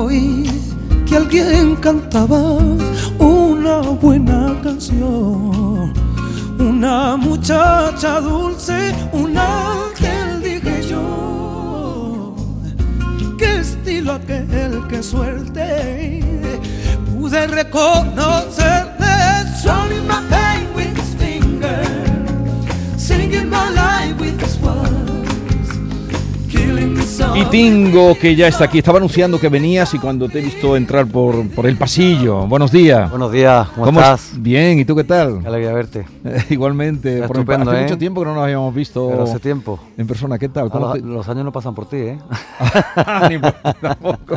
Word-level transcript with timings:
oí 0.00 0.50
que 1.06 1.16
alguien 1.16 1.76
cantaba 1.76 2.38
una 3.18 3.80
buena 4.00 4.56
canción. 4.62 5.92
Una 6.58 7.16
muchacha 7.16 8.20
dulce, 8.20 8.94
un 9.12 9.36
ángel, 9.36 10.42
dije 10.42 10.88
yo. 10.88 12.34
Qué 13.38 13.60
estilo 13.60 14.12
aquel 14.12 14.86
que 14.88 15.02
suelte 15.02 16.20
pude 17.06 17.46
reconocerle. 17.46 19.14
Swallowing 19.62 20.06
my 20.06 20.20
pain 20.30 20.66
with 20.74 20.98
finger, 21.18 21.82
singing 22.96 23.48
my 23.50 23.79
Y 27.34 27.44
Tingo, 27.46 28.14
que 28.16 28.34
ya 28.34 28.48
está 28.48 28.64
aquí, 28.64 28.78
estaba 28.78 28.98
anunciando 28.98 29.38
que 29.38 29.48
venías 29.48 29.94
y 29.94 29.98
cuando 29.98 30.28
te 30.28 30.40
he 30.40 30.42
visto 30.42 30.76
entrar 30.76 31.06
por, 31.06 31.48
por 31.50 31.66
el 31.66 31.76
pasillo. 31.76 32.46
Buenos 32.46 32.70
días. 32.72 33.08
Buenos 33.08 33.30
días, 33.32 33.68
¿cómo, 33.68 34.00
estás? 34.00 34.32
Bien, 34.36 34.78
¿y 34.78 34.84
tú 34.84 34.94
qué 34.96 35.04
tal? 35.04 35.40
Qué 35.40 35.46
alegría 35.48 35.72
verte. 35.72 36.04
Igualmente, 36.50 37.22
por 37.22 37.36
estupendo, 37.36 37.70
hace 37.70 37.80
¿eh? 37.80 37.82
mucho 37.84 37.98
tiempo 37.98 38.20
que 38.20 38.26
no 38.26 38.34
nos 38.34 38.42
habíamos 38.44 38.74
visto 38.74 39.08
Pero 39.10 39.22
hace 39.22 39.38
tiempo. 39.38 39.78
en 39.96 40.06
persona. 40.06 40.38
¿Qué 40.38 40.48
tal? 40.48 40.66
Ah, 40.66 40.70
¿Cómo 40.70 40.86
los, 40.86 40.94
te- 40.94 41.00
los 41.02 41.28
años 41.28 41.44
no 41.44 41.52
pasan 41.52 41.74
por 41.74 41.88
ti, 41.88 41.96
¿eh? 41.98 42.18
Ni 43.30 43.38
por- 43.38 43.54
tampoco. 43.80 44.34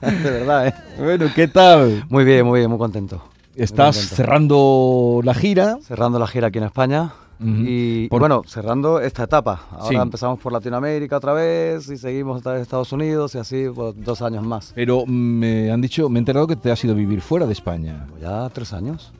De 0.00 0.30
verdad, 0.30 0.68
¿eh? 0.68 0.74
Bueno, 0.98 1.26
¿qué 1.34 1.48
tal? 1.48 2.04
Muy 2.08 2.24
bien, 2.24 2.46
muy 2.46 2.60
bien, 2.60 2.70
muy 2.70 2.78
contento. 2.78 3.16
Muy 3.16 3.64
Estás 3.64 3.96
contento. 3.96 4.16
cerrando 4.16 5.20
la 5.24 5.34
gira. 5.34 5.78
Cerrando 5.82 6.18
la 6.18 6.26
gira 6.28 6.46
aquí 6.48 6.58
en 6.58 6.64
España. 6.64 7.10
Ujú. 7.38 7.50
Y 7.66 8.08
Por- 8.08 8.20
bueno, 8.20 8.42
cerrando 8.46 9.00
esta 9.00 9.24
etapa. 9.24 9.66
Ahora 9.70 9.88
Sí. 9.88 9.94
empezamos 9.96 10.38
por 10.38 10.52
Latinoamérica 10.52 11.16
otra 11.18 11.32
vez 11.32 11.88
y 11.88 11.96
seguimos 11.98 12.38
otra 12.38 12.52
vez 12.54 12.62
Estados 12.62 12.92
Unidos 12.92 13.34
y 13.34 13.38
así 13.38 13.66
por 13.74 13.94
dos 13.94 14.22
años 14.22 14.44
más. 14.44 14.72
Pero 14.74 15.04
mm, 15.06 15.10
me 15.10 15.70
han 15.70 15.80
dicho, 15.80 16.08
me 16.08 16.18
he 16.18 16.20
enterado 16.20 16.46
que 16.46 16.56
te 16.56 16.70
has 16.70 16.82
ido 16.84 16.94
a 16.94 16.96
vivir 16.96 17.20
fuera 17.20 17.46
de 17.46 17.52
España. 17.52 18.06
Pues 18.10 18.22
ya 18.22 18.48
tres 18.50 18.72
años. 18.72 19.12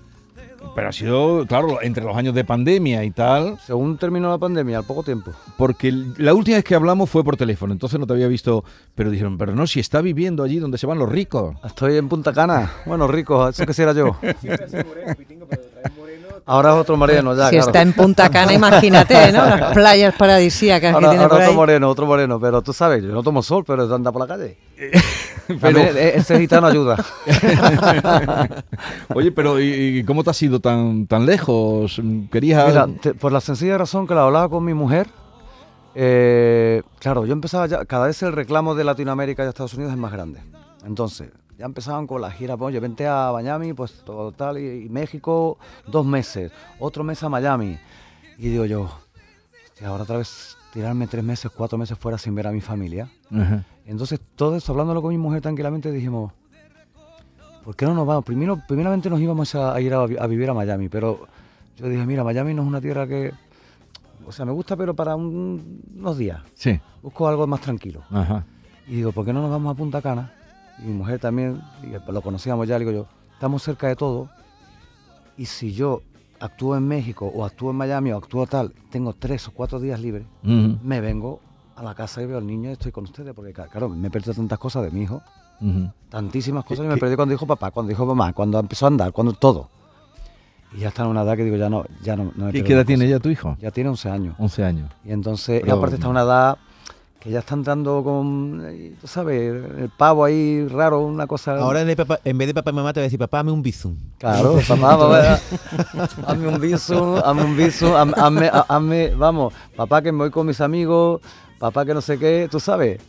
Pero 0.74 0.88
ha 0.88 0.92
sido, 0.92 1.46
claro, 1.46 1.80
entre 1.82 2.02
los 2.02 2.16
años 2.16 2.34
de 2.34 2.42
pandemia 2.42 3.04
y 3.04 3.10
tal, 3.12 3.56
Según 3.64 3.98
terminó 3.98 4.30
la 4.30 4.38
pandemia, 4.38 4.78
al 4.78 4.84
poco 4.84 5.02
tiempo. 5.04 5.30
porque 5.56 5.92
la 6.16 6.34
última 6.34 6.56
vez 6.56 6.64
que 6.64 6.74
hablamos 6.74 7.08
fue 7.08 7.22
por 7.22 7.36
teléfono, 7.36 7.72
entonces 7.72 8.00
no 8.00 8.06
te 8.06 8.14
había 8.14 8.26
visto, 8.26 8.64
pero 8.94 9.10
dijeron, 9.10 9.38
pero 9.38 9.54
no, 9.54 9.66
si 9.68 9.78
está 9.78 10.00
viviendo 10.00 10.42
allí 10.42 10.58
donde 10.58 10.76
se 10.78 10.86
van 10.86 10.98
los 10.98 11.08
ricos. 11.08 11.54
Estoy 11.62 11.96
en 11.96 12.08
Punta 12.08 12.32
Cana. 12.32 12.72
Bueno, 12.84 13.06
rico, 13.06 13.48
eso 13.48 13.64
quisiera 13.64 13.92
yo. 13.92 14.16
Ahora 16.48 16.70
es 16.74 16.76
otro 16.76 16.96
moreno, 16.96 17.34
ya. 17.34 17.46
si 17.48 17.56
claro. 17.56 17.66
está 17.66 17.82
en 17.82 17.92
Punta 17.92 18.30
Cana, 18.30 18.52
imagínate, 18.52 19.32
¿no? 19.32 19.44
Las 19.56 19.72
playas 19.72 20.14
paradisíacas 20.14 20.94
que 20.94 21.00
tiene 21.00 21.16
ahora 21.16 21.28
por 21.28 21.38
otro 21.38 21.50
ahí. 21.50 21.56
moreno, 21.56 21.90
otro 21.90 22.06
moreno, 22.06 22.38
pero 22.38 22.62
tú 22.62 22.72
sabes, 22.72 23.02
yo 23.02 23.08
no 23.10 23.20
tomo 23.24 23.42
sol, 23.42 23.64
pero 23.66 23.92
anda 23.92 24.12
por 24.12 24.22
la 24.22 24.28
calle. 24.28 24.56
Pero- 25.48 25.60
También, 25.60 25.96
eh, 25.96 26.12
ese 26.16 26.40
gitano 26.40 26.66
ayuda. 26.66 26.96
Oye, 29.14 29.30
pero 29.32 29.60
¿y, 29.60 29.98
y 29.98 30.04
cómo 30.04 30.24
te 30.24 30.30
has 30.30 30.42
ido 30.42 30.58
tan, 30.60 31.06
tan 31.06 31.24
lejos? 31.24 32.00
¿Querías...? 32.32 32.66
Mira, 32.68 32.88
te- 33.00 33.14
por 33.14 33.30
la 33.32 33.40
sencilla 33.40 33.78
razón 33.78 34.06
que 34.08 34.14
la 34.14 34.22
hablaba 34.24 34.48
con 34.48 34.64
mi 34.64 34.74
mujer, 34.74 35.06
eh, 35.94 36.82
claro, 36.98 37.26
yo 37.26 37.32
empezaba 37.32 37.66
ya, 37.66 37.84
cada 37.84 38.06
vez 38.06 38.20
el 38.22 38.32
reclamo 38.32 38.74
de 38.74 38.84
Latinoamérica 38.84 39.44
y 39.44 39.48
Estados 39.48 39.74
Unidos 39.74 39.92
es 39.92 39.98
más 39.98 40.10
grande. 40.12 40.40
Entonces, 40.84 41.28
ya 41.58 41.64
empezaban 41.66 42.06
con 42.06 42.20
la 42.20 42.30
gira, 42.30 42.56
pues, 42.56 42.68
oye, 42.68 42.80
vente 42.80 43.06
a 43.06 43.30
Miami, 43.32 43.72
pues 43.72 44.02
todo 44.04 44.32
tal, 44.32 44.58
y, 44.58 44.84
y 44.84 44.88
México 44.88 45.58
dos 45.86 46.04
meses, 46.04 46.52
otro 46.78 47.02
mes 47.04 47.22
a 47.22 47.28
Miami. 47.28 47.78
Y 48.38 48.48
digo 48.48 48.64
yo, 48.66 48.90
hostia, 49.64 49.88
ahora 49.88 50.02
otra 50.04 50.18
vez 50.18 50.56
tirarme 50.72 51.06
tres 51.06 51.24
meses, 51.24 51.50
cuatro 51.54 51.78
meses 51.78 51.96
fuera 51.98 52.18
sin 52.18 52.34
ver 52.34 52.46
a 52.46 52.52
mi 52.52 52.60
familia. 52.60 53.08
Entonces, 53.86 54.20
todo 54.34 54.56
esto, 54.56 54.72
hablándolo 54.72 55.00
con 55.00 55.10
mi 55.10 55.18
mujer 55.18 55.40
tranquilamente, 55.40 55.90
dijimos, 55.90 56.32
¿por 57.64 57.74
qué 57.76 57.86
no 57.86 57.94
nos 57.94 58.06
vamos? 58.06 58.24
Primero, 58.24 58.60
primeramente 58.66 59.08
nos 59.10 59.20
íbamos 59.20 59.54
a, 59.54 59.74
a 59.74 59.80
ir 59.80 59.94
a, 59.94 60.04
vi- 60.06 60.16
a 60.18 60.26
vivir 60.26 60.50
a 60.50 60.54
Miami, 60.54 60.88
pero 60.88 61.26
yo 61.76 61.88
dije, 61.88 62.04
mira, 62.06 62.22
Miami 62.24 62.52
no 62.54 62.62
es 62.62 62.68
una 62.68 62.80
tierra 62.80 63.06
que, 63.06 63.32
o 64.26 64.32
sea, 64.32 64.44
me 64.44 64.52
gusta, 64.52 64.76
pero 64.76 64.94
para 64.94 65.16
un- 65.16 65.80
unos 65.96 66.18
días. 66.18 66.40
Sí, 66.54 66.78
Busco 67.02 67.28
algo 67.28 67.46
más 67.46 67.60
tranquilo. 67.60 68.02
ajá. 68.10 68.44
Y 68.88 68.96
digo, 68.96 69.12
¿por 69.12 69.24
qué 69.24 69.32
no 69.32 69.40
nos 69.42 69.50
vamos 69.50 69.72
a 69.74 69.76
Punta 69.76 70.00
Cana? 70.02 70.32
Y 70.78 70.82
mi 70.86 70.94
mujer 70.94 71.18
también, 71.18 71.62
y 71.82 72.12
lo 72.12 72.22
conocíamos 72.22 72.66
ya, 72.68 72.78
digo 72.78 72.90
yo, 72.92 73.06
estamos 73.32 73.62
cerca 73.62 73.88
de 73.88 73.96
todo. 73.96 74.28
Y 75.36 75.46
si 75.46 75.72
yo 75.72 76.02
actúo 76.40 76.76
en 76.76 76.86
México, 76.86 77.30
o 77.34 77.44
actúo 77.44 77.70
en 77.70 77.76
Miami, 77.76 78.12
o 78.12 78.18
actúo 78.18 78.46
tal, 78.46 78.72
tengo 78.90 79.12
tres 79.14 79.48
o 79.48 79.52
cuatro 79.52 79.80
días 79.80 80.00
libres, 80.00 80.24
me 80.42 81.00
vengo 81.00 81.40
a 81.76 81.82
la 81.82 81.94
casa 81.94 82.22
y 82.22 82.26
veo 82.26 82.38
al 82.38 82.46
niño 82.46 82.70
y 82.70 82.72
estoy 82.72 82.92
con 82.92 83.04
ustedes, 83.04 83.34
porque 83.34 83.52
claro, 83.52 83.88
me 83.88 84.08
he 84.08 84.10
perdido 84.10 84.34
tantas 84.34 84.58
cosas 84.58 84.82
de 84.84 84.90
mi 84.90 85.02
hijo, 85.02 85.22
tantísimas 86.10 86.64
cosas, 86.64 86.84
y 86.84 86.88
¿Qué- 86.88 86.94
me 86.94 87.00
perdí 87.00 87.16
cuando 87.16 87.32
dijo 87.32 87.46
papá, 87.46 87.70
cuando 87.70 87.88
dijo 87.90 88.04
mamá, 88.06 88.32
cuando 88.32 88.58
empezó 88.58 88.86
a 88.86 88.88
andar, 88.88 89.12
cuando 89.12 89.32
todo. 89.32 89.68
Y 90.74 90.80
ya 90.80 90.88
está 90.88 91.04
en 91.04 91.08
una 91.10 91.22
edad 91.22 91.36
que 91.36 91.44
digo, 91.44 91.56
ya 91.56 91.68
no, 91.70 91.84
ya 92.02 92.16
no, 92.16 92.32
no 92.36 92.46
me 92.46 92.52
¿Qué, 92.52 92.58
pierdo 92.58 92.66
qué 92.66 92.72
edad 92.74 92.86
tiene 92.86 93.08
ya 93.08 93.18
tu 93.18 93.28
hijo? 93.30 93.56
Ya 93.60 93.70
tiene 93.70 93.88
11 93.90 94.10
años. 94.10 94.34
11 94.38 94.64
años. 94.64 94.90
Y 95.04 95.12
entonces, 95.12 95.62
y 95.64 95.70
aparte 95.70 95.94
está 95.94 96.06
en 96.06 96.10
una 96.10 96.22
edad 96.22 96.58
que 97.20 97.30
ya 97.30 97.40
está 97.40 97.54
entrando 97.54 98.02
con, 98.04 98.62
eh, 98.66 98.94
tú 99.00 99.06
sabes, 99.06 99.52
el 99.78 99.90
pavo 99.96 100.24
ahí 100.24 100.66
raro, 100.68 101.00
una 101.00 101.26
cosa... 101.26 101.56
Ahora 101.58 101.80
en 101.80 101.86
vez, 101.88 101.96
de 101.96 102.04
papá, 102.06 102.20
en 102.24 102.38
vez 102.38 102.46
de 102.48 102.54
papá 102.54 102.70
y 102.70 102.74
mamá 102.74 102.92
te 102.92 103.00
va 103.00 103.02
a 103.02 103.04
decir, 103.06 103.18
papá, 103.18 103.38
dame 103.38 103.50
un 103.52 103.62
bizum. 103.62 103.96
Claro, 104.18 104.58
papá, 104.68 104.96
papá, 104.98 105.40
hazme 106.26 106.48
un 106.48 106.60
bisu, 106.60 107.16
hazme 107.16 107.42
un 107.44 107.56
bisu, 107.56 107.86
haz- 107.96 108.14
hazme, 108.16 108.50
hazme, 108.68 109.14
vamos, 109.16 109.52
papá 109.74 110.02
que 110.02 110.12
me 110.12 110.18
voy 110.18 110.30
con 110.30 110.46
mis 110.46 110.60
amigos, 110.60 111.20
papá 111.58 111.84
que 111.84 111.94
no 111.94 112.00
sé 112.00 112.18
qué, 112.18 112.48
tú 112.50 112.60
sabes. 112.60 113.00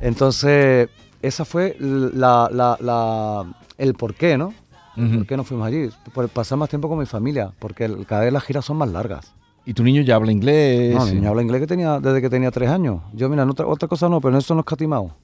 Entonces, 0.00 0.88
esa 1.22 1.44
fue 1.44 1.76
la, 1.80 2.48
la, 2.52 2.76
la- 2.80 3.44
el 3.78 3.94
por 3.94 4.14
qué, 4.14 4.36
¿no? 4.38 4.54
¿Por 4.94 5.26
qué 5.26 5.36
no 5.36 5.44
fuimos 5.44 5.66
allí? 5.66 5.88
Por 6.12 6.28
pasar 6.28 6.58
más 6.58 6.68
tiempo 6.68 6.88
con 6.88 6.98
mi 6.98 7.06
familia, 7.06 7.52
porque 7.58 7.90
cada 8.06 8.22
vez 8.22 8.32
las 8.32 8.42
giras 8.44 8.64
son 8.66 8.76
más 8.76 8.90
largas. 8.90 9.32
¿Y 9.66 9.74
tu 9.74 9.82
niño 9.84 10.02
ya 10.02 10.16
habla 10.16 10.32
inglés? 10.32 10.94
No, 10.96 11.04
mi 11.06 11.12
niño 11.14 11.28
habla 11.30 11.42
inglés 11.42 11.60
que 11.60 11.66
tenía, 11.66 12.00
desde 12.00 12.20
que 12.20 12.30
tenía 12.30 12.50
tres 12.50 12.70
años. 12.70 13.00
Yo, 13.12 13.28
mira, 13.28 13.42
en 13.44 13.50
otra, 13.50 13.66
cosa 13.88 14.08
no, 14.08 14.20
pero 14.20 14.36
eso 14.38 14.54
no 14.54 14.60
he 14.60 14.62
escatimado. 14.62 15.14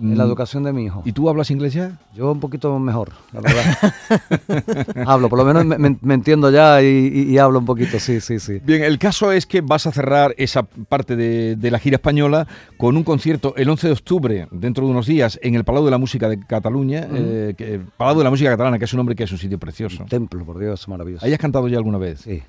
En 0.00 0.16
la 0.16 0.24
Mm. 0.24 0.28
educación 0.28 0.62
de 0.62 0.72
mi 0.72 0.84
hijo. 0.84 1.02
¿Y 1.04 1.10
tú 1.10 1.28
hablas 1.28 1.50
inglés 1.50 1.74
ya? 1.74 1.98
Yo 2.14 2.30
un 2.30 2.38
poquito 2.38 2.78
mejor, 2.78 3.10
la 3.32 3.40
verdad. 3.40 3.64
hablo, 5.06 5.28
por 5.28 5.38
lo 5.40 5.44
menos 5.44 5.64
me, 5.66 6.14
entiendo 6.14 6.50
ya 6.52 6.80
y, 6.82 6.86
y- 6.86 7.22
y 7.32 7.38
hablo 7.38 7.58
un 7.58 7.64
poquito, 7.64 7.98
sí, 7.98 8.20
sí, 8.20 8.38
sí. 8.38 8.60
Bien, 8.64 8.84
el 8.84 8.96
caso 8.98 9.32
es 9.32 9.44
que 9.44 9.60
vas 9.60 9.86
a 9.88 9.92
cerrar 9.92 10.34
esa 10.38 10.62
parte 10.62 11.16
de, 11.16 11.56
de 11.56 11.70
la 11.72 11.80
gira 11.80 11.96
española 11.96 12.46
con 12.76 12.96
un 12.96 13.02
concierto 13.02 13.54
el 13.56 13.68
11 13.68 13.88
de 13.88 13.92
octubre, 13.92 14.48
dentro 14.52 14.84
de 14.84 14.90
unos 14.92 15.06
días, 15.06 15.36
en 15.42 15.56
el 15.56 15.64
Palau 15.64 15.84
de 15.84 15.90
la 15.90 15.98
Música 15.98 16.28
de 16.28 16.38
Cataluña, 16.38 17.08
eh, 17.10 17.54
que, 17.58 17.80
Palau 17.96 18.16
de 18.18 18.22
la 18.24 18.30
Música 18.30 18.50
Catalana, 18.50 18.78
que 18.78 18.84
es 18.84 18.92
un 18.92 18.98
nombre 18.98 19.16
que 19.16 19.24
es 19.24 19.32
un 19.32 19.38
sitio 19.38 19.58
precioso. 19.58 20.04
Templo, 20.08 20.44
por 20.44 20.60
Dios, 20.60 20.86
maravilloso. 20.86 21.26
¿Hayas 21.26 21.40
cantado 21.40 21.66
ya 21.66 21.76
alguna 21.76 21.98
vez? 21.98 22.20
Sí, 22.20 22.40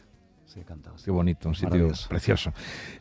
sí, 0.53 0.59
he 0.59 0.63
cantado. 0.63 0.97
sí. 0.97 1.05
Qué 1.05 1.11
bonito, 1.11 1.47
un 1.49 1.55
sitio 1.55 1.91
precioso. 2.09 2.51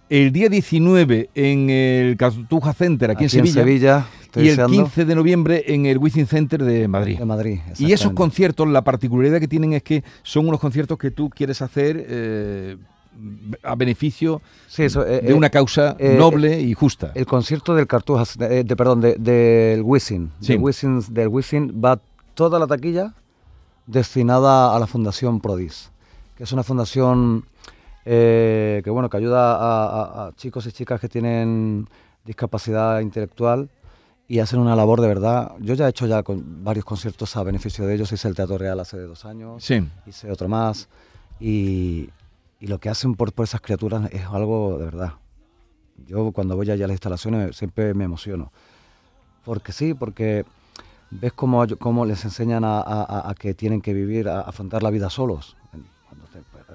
El 0.08 0.30
día 0.32 0.48
19 0.48 1.30
en 1.34 1.70
el 1.70 2.16
Cartuja 2.16 2.72
Center, 2.72 3.10
aquí, 3.10 3.24
Aquí 3.26 3.38
en 3.38 3.46
Sevilla. 3.46 4.06
estoy 4.22 4.44
y 4.44 4.48
el 4.48 4.56
deseando, 4.56 4.76
15 4.84 5.04
de 5.04 5.14
noviembre 5.14 5.64
en 5.66 5.86
el 5.86 5.98
Wizzing 5.98 6.26
Center 6.26 6.62
de 6.62 6.86
Madrid. 6.88 7.18
de 7.18 7.24
Madrid. 7.24 7.60
Y 7.78 7.92
esos 7.92 8.12
conciertos, 8.12 8.68
la 8.68 8.82
particularidad 8.82 9.40
que 9.40 9.48
tienen 9.48 9.72
es 9.72 9.82
que 9.82 10.04
son 10.22 10.46
unos 10.48 10.60
conciertos 10.60 10.98
que 10.98 11.10
tú 11.10 11.30
quieres 11.30 11.60
hacer 11.62 12.04
eh, 12.08 12.76
a 13.64 13.74
beneficio 13.74 14.40
Sí, 14.68 14.84
eso, 14.84 15.04
eh, 15.06 15.20
de 15.22 15.34
una 15.34 15.50
causa 15.50 15.96
eh, 15.98 16.14
noble 16.18 16.60
y 16.60 16.72
justa. 16.74 17.10
El 17.14 17.26
concierto 17.26 17.74
del 17.74 17.86
Cartujas, 17.86 18.36
de, 18.38 18.62
de- 18.64 18.76
perdón, 18.76 19.00
de- 19.00 19.16
del 19.16 19.82
Wisin, 19.82 20.30
Sí. 20.40 20.52
del 20.52 20.62
Wisin, 20.62 21.00
del 21.10 21.28
Wisin 21.28 21.82
va 21.84 22.00
toda 22.34 22.58
la 22.60 22.66
taquilla 22.68 23.14
destinada 23.86 24.76
a 24.76 24.78
la 24.78 24.86
Fundación 24.86 25.40
Prodis, 25.40 25.90
que 26.38 26.44
es 26.44 26.52
una 26.52 26.62
fundación 26.62 27.44
eh, 28.04 28.80
que 28.84 28.90
bueno 28.90 29.10
que 29.10 29.16
ayuda 29.16 29.56
a, 29.56 29.86
a- 29.86 30.26
a 30.28 30.32
chicos 30.36 30.64
y 30.66 30.72
chicas 30.72 31.00
que 31.00 31.08
tienen 31.08 31.88
discapacidad 32.24 33.00
intelectual 33.00 33.68
y 34.28 34.38
hacen 34.38 34.60
una 34.60 34.76
labor 34.76 35.00
de 35.00 35.08
verdad. 35.08 35.52
Yo 35.58 35.74
ya 35.74 35.86
he 35.86 35.90
hecho 35.90 36.06
ya 36.06 36.22
con 36.22 36.62
varios 36.62 36.84
conciertos 36.84 37.36
a 37.36 37.42
beneficio 37.42 37.86
de 37.86 37.94
ellos, 37.96 38.12
hice 38.12 38.28
el 38.28 38.36
Teatro 38.36 38.56
Real 38.56 38.78
hace 38.78 38.98
dos 39.00 39.24
años, 39.24 39.64
Sí. 39.64 39.86
hice 40.06 40.30
otro 40.30 40.48
más 40.48 40.88
y, 41.40 42.08
y 42.60 42.66
lo 42.68 42.78
que 42.78 42.88
hacen 42.88 43.14
por, 43.16 43.32
por 43.32 43.44
esas 43.44 43.60
criaturas 43.60 44.08
es 44.12 44.24
algo 44.26 44.78
de 44.78 44.84
verdad. 44.84 45.14
Yo 46.06 46.30
cuando 46.30 46.54
voy 46.54 46.70
allá 46.70 46.84
a 46.84 46.88
las 46.88 46.94
instalaciones 46.94 47.56
siempre 47.56 47.92
me 47.94 48.04
emociono. 48.04 48.52
Porque 49.44 49.72
sí, 49.72 49.92
porque 49.94 50.44
ves 51.10 51.32
cómo, 51.32 51.64
cómo 51.80 52.04
les 52.06 52.24
enseñan 52.24 52.62
a- 52.64 52.80
a 53.28 53.34
que 53.34 53.54
tienen 53.54 53.80
que 53.80 53.92
vivir, 53.92 54.28
a, 54.28 54.42
afrontar 54.42 54.82
la 54.84 54.90
vida 54.90 55.10
solos. 55.10 55.56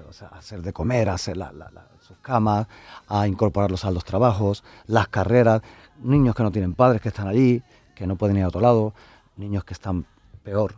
O 0.08 0.12
sea, 0.12 0.28
hacer 0.28 0.62
de 0.62 0.72
comer, 0.72 1.08
a 1.08 1.14
hacer 1.14 1.36
la- 1.36 1.52
la- 1.52 1.70
la- 1.70 1.86
sus 2.00 2.18
camas, 2.18 2.66
a 3.08 3.26
incorporarlos 3.28 3.84
a 3.84 3.90
los 3.90 4.04
trabajos, 4.04 4.64
las 4.86 5.08
carreras, 5.08 5.62
niños 6.02 6.34
que 6.34 6.42
no 6.42 6.50
tienen 6.50 6.74
padres 6.74 7.00
que 7.00 7.08
están 7.08 7.28
allí, 7.28 7.62
que 7.94 8.06
no 8.06 8.16
pueden 8.16 8.36
ir 8.36 8.42
a 8.44 8.48
otro 8.48 8.60
lado, 8.60 8.92
niños 9.36 9.64
que 9.64 9.72
están 9.74 10.04
peor. 10.42 10.74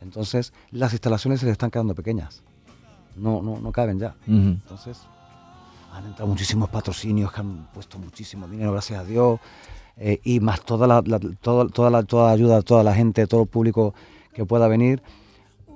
Entonces, 0.00 0.52
las 0.70 0.92
instalaciones 0.92 1.40
se 1.40 1.46
les 1.46 1.52
están 1.52 1.70
quedando 1.70 1.94
pequeñas. 1.94 2.42
No, 3.16 3.42
no, 3.42 3.58
no 3.60 3.72
caben 3.72 3.98
ya. 3.98 4.14
Entonces, 4.62 5.00
han 5.92 6.06
entrado 6.06 6.28
muchísimos 6.28 6.68
patrocinios 6.70 7.32
que 7.32 7.40
han 7.40 7.66
puesto 7.72 7.98
muchísimo 7.98 8.46
dinero, 8.48 8.72
gracias 8.72 9.00
a 9.00 9.04
Dios. 9.04 9.40
eh, 9.98 10.20
y 10.24 10.40
más 10.40 10.62
toda 10.62 10.86
la, 10.86 11.02
la- 11.04 11.18
todo- 11.18 11.68
toda, 11.68 11.90
la, 11.90 12.02
toda 12.02 12.28
la 12.28 12.32
ayuda, 12.32 12.62
toda 12.62 12.82
la 12.82 12.94
gente, 12.94 13.26
todo 13.26 13.42
el 13.42 13.46
público 13.48 13.94
que 14.32 14.46
pueda 14.46 14.66
venir. 14.66 15.02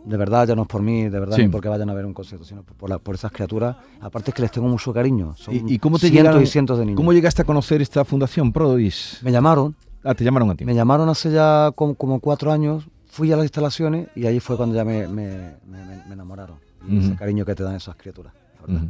De 0.06 0.16
verdad, 0.16 0.46
ya 0.46 0.54
no 0.54 0.62
es 0.62 0.68
por 0.68 0.82
mí, 0.82 1.08
de 1.08 1.18
verdad, 1.20 1.36
Sí. 1.36 1.48
porque 1.48 1.68
vayan 1.68 1.90
a 1.90 1.94
ver 1.94 2.06
un 2.06 2.14
concierto, 2.14 2.44
sino 2.46 2.62
por, 2.62 2.88
la- 2.88 2.98
por 2.98 3.16
esas 3.16 3.32
criaturas. 3.32 3.76
Aparte 4.00 4.30
es 4.30 4.34
que 4.34 4.42
les 4.42 4.50
tengo 4.52 4.68
mucho 4.68 4.92
cariño. 4.92 5.34
Son 5.36 5.52
¿Y, 5.54 5.74
y 5.74 5.78
cómo 5.78 5.98
te 5.98 6.08
cientos 6.08 6.22
llegaron- 6.22 6.42
y 6.42 6.46
cientos 6.46 6.78
de 6.78 6.84
niños. 6.86 6.96
¿Cómo 6.96 7.12
llegaste 7.12 7.42
a 7.42 7.44
conocer 7.44 7.82
esta 7.82 8.04
fundación 8.04 8.52
Prodis? 8.52 9.18
Me 9.22 9.32
llamaron, 9.32 9.74
Ah, 10.04 10.14
te 10.14 10.22
llamaron 10.24 10.48
a 10.50 10.54
ti. 10.54 10.64
me 10.64 10.74
llamaron 10.74 11.08
hace 11.08 11.32
ya 11.32 11.72
como, 11.74 11.94
como 11.96 12.20
cuatro 12.20 12.52
años, 12.52 12.86
fui 13.06 13.32
a 13.32 13.36
las 13.36 13.44
instalaciones 13.46 14.08
y 14.14 14.26
ahí 14.26 14.38
fue 14.40 14.56
cuando 14.56 14.76
ya 14.76 14.84
me, 14.84 15.08
me- 15.08 15.56
me- 15.66 15.84
me- 15.84 16.04
me 16.06 16.12
enamoraron. 16.14 16.58
Ujú. 16.84 16.98
ese 16.98 17.16
cariño 17.16 17.44
que 17.44 17.54
te 17.56 17.64
dan 17.64 17.74
esas 17.74 17.96
criaturas. 17.96 18.32
la 18.60 18.74
verdad. 18.74 18.88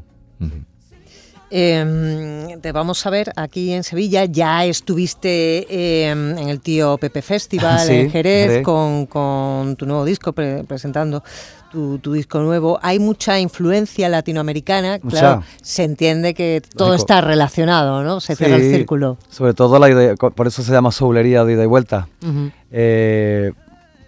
Eh, 1.51 2.57
te 2.61 2.73
vamos 2.73 3.07
a 3.07 3.11
ver 3.11 3.33
aquí 3.37 3.73
en 3.73 3.85
Sevilla. 3.85 4.25
Ya 4.25 4.65
estuviste 4.65 5.67
eh, 5.71 6.11
en 6.11 6.49
el 6.49 6.61
tío 6.61 6.99
Pepe 6.99 7.23
Festival 7.23 7.81
Sí, 7.87 7.93
en 7.95 8.11
Jerez. 8.11 8.63
Con, 8.63 9.07
con 9.07 9.77
tu 9.77 9.87
nuevo 9.87 10.05
disco, 10.05 10.33
pre- 10.33 10.65
presentando 10.65 11.23
tu, 11.71 11.99
tu 11.99 12.13
disco 12.15 12.41
nuevo. 12.41 12.79
Hay 12.83 12.99
mucha 12.99 13.39
influencia 13.39 14.09
latinoamericana. 14.09 14.99
Mucha. 15.03 15.19
Claro, 15.19 15.43
se 15.63 15.85
entiende 15.85 16.35
que 16.35 16.63
todo 16.77 16.95
está 16.95 17.21
relacionado, 17.21 18.03
¿no? 18.03 18.21
Se 18.21 18.35
cierra 18.35 18.57
el 18.57 18.71
círculo. 18.75 19.17
Sobre 19.31 19.55
todo 19.55 19.79
la 19.79 19.89
idea, 19.89 20.15
por 20.17 20.47
eso 20.47 20.63
se 20.63 20.73
llama 20.73 20.91
soulería 20.91 21.45
de 21.45 21.53
ida 21.53 21.63
y 21.63 21.67
vuelta. 21.67 22.09
Ujú. 22.23 22.51
Eh, 22.73 23.53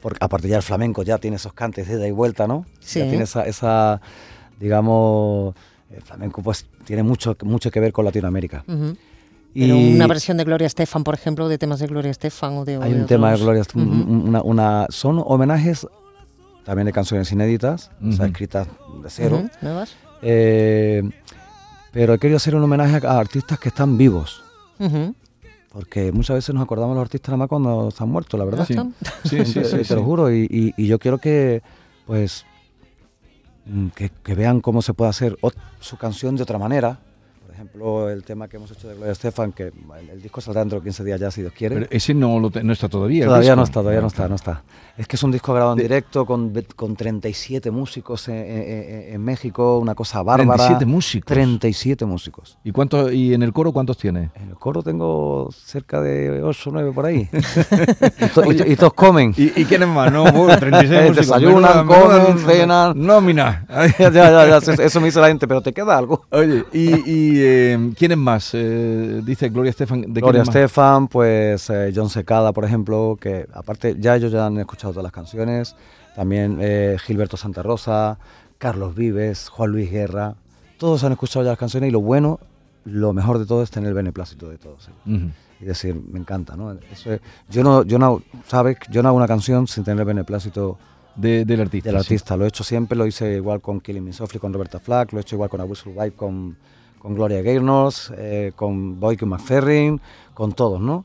porque 0.02 0.18
aparte 0.20 0.48
ya 0.48 0.56
el 0.56 0.62
flamenco 0.62 1.02
ya 1.02 1.18
tiene 1.18 1.36
esos 1.36 1.52
cantes 1.52 1.88
de 1.88 1.94
ida 1.94 2.06
y 2.08 2.12
vuelta, 2.12 2.46
¿no? 2.46 2.66
Sí. 2.80 3.00
Ya 3.00 3.08
tiene 3.08 3.24
esa, 3.24 3.44
esa, 3.46 4.00
digamos, 4.60 5.54
el 5.90 6.02
flamenco 6.02 6.42
pues 6.42 6.66
tiene 6.84 7.02
mucho, 7.02 7.36
mucho 7.44 7.70
que 7.70 7.80
ver 7.80 7.92
con 7.92 8.04
Latinoamérica. 8.04 8.64
Ujú. 8.66 8.96
Y 9.54 9.62
Pero 9.62 9.78
una 9.78 10.06
versión 10.06 10.36
de 10.36 10.44
Gloria 10.44 10.66
Estefan, 10.66 11.02
por 11.04 11.14
ejemplo, 11.14 11.48
de 11.48 11.56
temas 11.58 11.80
de 11.80 11.86
Gloria 11.86 12.10
Estefan 12.10 12.58
o 12.58 12.64
de 12.64 12.76
hay 12.76 12.92
un 12.92 13.06
tema 13.06 13.32
de. 13.32 13.38
Gloria, 13.38 13.62
un- 13.74 13.82
Ujú. 13.82 14.12
un- 14.12 14.28
una, 14.28 14.42
una- 14.42 14.86
son 14.90 15.22
homenajes 15.24 15.86
también 16.64 16.84
de 16.86 16.92
canciones 16.92 17.32
inéditas, 17.32 17.90
o 18.06 18.12
sea, 18.12 18.26
escritas 18.26 18.66
de 19.02 19.08
cero. 19.10 19.36
Ujú, 19.38 19.48
¿Nuevas? 19.62 19.96
Eh, 20.20 21.02
pero 21.92 22.12
he 22.14 22.18
querido 22.18 22.36
hacer 22.36 22.54
un 22.54 22.62
homenaje 22.62 23.04
a 23.06 23.18
artistas 23.18 23.58
que 23.58 23.70
están 23.70 23.96
vivos. 23.96 24.42
Porque 25.72 26.12
muchas 26.12 26.36
veces 26.36 26.54
nos 26.54 26.64
acordamos 26.64 26.94
de 26.94 27.00
los 27.00 27.06
artistas 27.06 27.28
nada 27.30 27.38
más 27.38 27.48
cuando 27.48 27.88
están 27.88 28.08
muertos, 28.10 28.38
la 28.38 28.44
verdad. 28.44 28.64
Sí. 28.66 28.74
¿No? 28.74 28.92
Sí, 29.24 29.44
sí, 29.44 29.54
te, 29.54 29.64
sí, 29.64 29.76
te 29.78 29.84
sí. 29.84 29.94
lo 29.94 30.02
juro. 30.04 30.32
Y, 30.32 30.46
y- 30.50 30.74
y 30.76 30.86
yo 30.86 30.98
quiero 30.98 31.18
que, 31.18 31.62
pues, 32.06 32.44
que, 33.94 34.10
que 34.10 34.34
vean 34.34 34.60
cómo 34.60 34.82
se 34.82 34.94
puede 34.94 35.10
hacer 35.10 35.38
su 35.80 35.96
canción 35.96 36.36
de 36.36 36.42
otra 36.42 36.58
manera. 36.58 36.98
Ejemplo, 37.62 38.08
el 38.08 38.22
tema 38.22 38.46
que 38.46 38.56
hemos 38.56 38.70
hecho 38.70 38.86
de 38.86 38.94
Gloria 38.94 39.10
Estefan, 39.10 39.50
que 39.50 39.64
el, 39.64 39.72
el 40.12 40.22
disco 40.22 40.40
saldrá 40.40 40.60
dentro 40.60 40.78
de 40.78 40.84
15 40.84 41.02
días 41.02 41.18
ya, 41.18 41.28
si 41.32 41.40
Dios 41.40 41.52
quiere. 41.52 41.74
Pero 41.74 41.86
ese 41.90 42.14
no, 42.14 42.38
lo 42.38 42.50
te- 42.52 42.62
no 42.62 42.72
está 42.72 42.88
todavía. 42.88 43.24
Todavía 43.26 43.56
no 43.56 43.64
está, 43.64 43.80
todavía 43.80 43.98
Ah, 43.98 44.02
no 44.02 44.06
está, 44.06 44.16
claro. 44.18 44.28
no 44.30 44.36
está. 44.36 44.62
Es 44.96 45.08
que 45.08 45.16
es 45.16 45.22
un 45.24 45.32
disco 45.32 45.52
grabado 45.52 45.72
en 45.72 45.78
De- 45.78 45.82
directo 45.82 46.24
con, 46.24 46.52
con 46.76 46.94
37 46.94 47.72
músicos 47.72 48.28
en, 48.28 48.36
en- 48.36 49.14
en 49.14 49.20
México, 49.24 49.78
una 49.80 49.96
cosa 49.96 50.22
bárbara. 50.22 50.54
37 50.56 50.86
músicos. 50.86 51.26
37 51.34 52.04
músicos. 52.04 52.58
¿Y, 52.62 52.70
cuánto, 52.70 53.10
¿Y 53.10 53.34
en 53.34 53.42
el 53.42 53.52
coro 53.52 53.72
cuántos 53.72 53.98
tiene? 53.98 54.30
En 54.36 54.50
el 54.50 54.54
coro 54.54 54.80
tengo 54.84 55.48
cerca 55.52 56.00
de 56.00 56.40
8 56.40 56.70
o 56.70 56.72
9 56.72 56.92
por 56.92 57.06
ahí. 57.06 57.28
y, 57.32 58.26
to- 58.34 58.52
y- 58.52 58.72
y 58.72 58.76
todos 58.76 58.94
comen. 58.94 59.34
¿Y, 59.36 59.60
y 59.60 59.64
quiénes 59.64 59.88
más? 59.88 60.12
No, 60.12 60.22
bueno, 60.30 60.56
36 60.56 60.90
Eh, 61.00 61.08
músicos. 61.08 61.16
desayunan, 61.26 61.86
comen, 61.88 62.38
cenan. 62.38 62.92
Nómina. 63.04 63.66
Ya, 63.98 64.10
ya, 64.12 64.46
ya, 64.46 64.56
eso- 64.84 65.00
me 65.00 65.06
dice 65.06 65.20
la 65.20 65.26
gente, 65.26 65.48
pero 65.48 65.60
te 65.60 65.72
queda 65.72 65.98
algo. 65.98 66.24
Oye, 66.30 66.64
¿y, 66.72 66.88
y 67.10 67.47
eh, 67.48 67.92
quiénes 67.96 68.18
más? 68.18 68.50
Eh, 68.54 69.22
dice 69.24 69.48
Gloria 69.48 69.70
Estefan. 69.70 70.12
¿de 70.12 70.20
Gloria? 70.20 70.42
Estefan, 70.42 71.08
pues 71.08 71.70
eh, 71.70 71.92
John 71.94 72.10
Secada, 72.10 72.52
por 72.52 72.64
ejemplo, 72.64 73.16
que 73.20 73.46
aparte 73.52 73.96
ya 73.98 74.16
ellos 74.16 74.32
ya 74.32 74.46
han 74.46 74.58
escuchado 74.58 74.92
todas 74.92 75.04
las 75.04 75.12
canciones. 75.12 75.74
También 76.14 76.58
eh, 76.60 76.96
Gilberto 77.04 77.36
Santa 77.36 77.62
Rosa, 77.62 78.18
Carlos 78.58 78.94
Vives, 78.94 79.48
Juan 79.48 79.70
Luis 79.70 79.90
Guerra. 79.90 80.34
Todos 80.78 81.04
han 81.04 81.12
escuchado 81.12 81.44
ya 81.44 81.50
las 81.50 81.58
canciones 81.58 81.88
y 81.88 81.92
lo 81.92 82.00
bueno, 82.00 82.40
lo 82.84 83.12
mejor 83.12 83.38
de 83.38 83.46
todo 83.46 83.62
es 83.62 83.70
tener 83.70 83.88
el 83.88 83.94
beneplácito 83.94 84.48
de 84.48 84.58
todos. 84.58 84.88
Ujú. 85.06 85.30
Y 85.60 85.64
decir, 85.64 85.94
me 85.94 86.18
encanta, 86.20 86.56
¿no? 86.56 86.72
Eso 86.92 87.12
es- 87.12 87.20
yo 87.50 87.62
no, 87.64 87.82
yo 87.84 87.98
no, 87.98 88.22
¿sabes? 88.46 88.76
Yo 88.90 89.02
no 89.02 89.08
hago 89.08 89.16
una 89.18 89.26
canción 89.26 89.66
sin 89.66 89.82
tener 89.84 90.00
el 90.00 90.06
beneplácito 90.06 90.78
De- 91.16 91.44
del 91.44 91.60
artista. 91.60 91.90
del 91.90 92.00
sí. 92.00 92.06
artista. 92.14 92.36
Lo 92.36 92.44
he 92.44 92.48
hecho 92.48 92.62
siempre, 92.62 92.96
lo 92.96 93.06
hice 93.06 93.34
igual 93.36 93.60
con 93.60 93.80
Killing 93.80 94.04
Me 94.04 94.12
Softly, 94.12 94.38
con 94.38 94.52
Roberta 94.52 94.78
Flack, 94.78 95.12
lo 95.12 95.18
he 95.18 95.22
hecho 95.22 95.34
igual 95.34 95.50
con 95.50 95.60
A 95.60 95.64
Whistle 95.64 95.92
Wipe, 95.96 96.16
con, 96.16 96.56
con 96.98 97.14
Gloria 97.14 97.42
Gaynor, 97.42 97.92
eh, 98.16 98.52
con 98.56 98.98
Boyke 99.00 99.24
McFerrin, 99.26 100.00
con 100.34 100.52
todos, 100.52 100.80
¿no? 100.80 101.04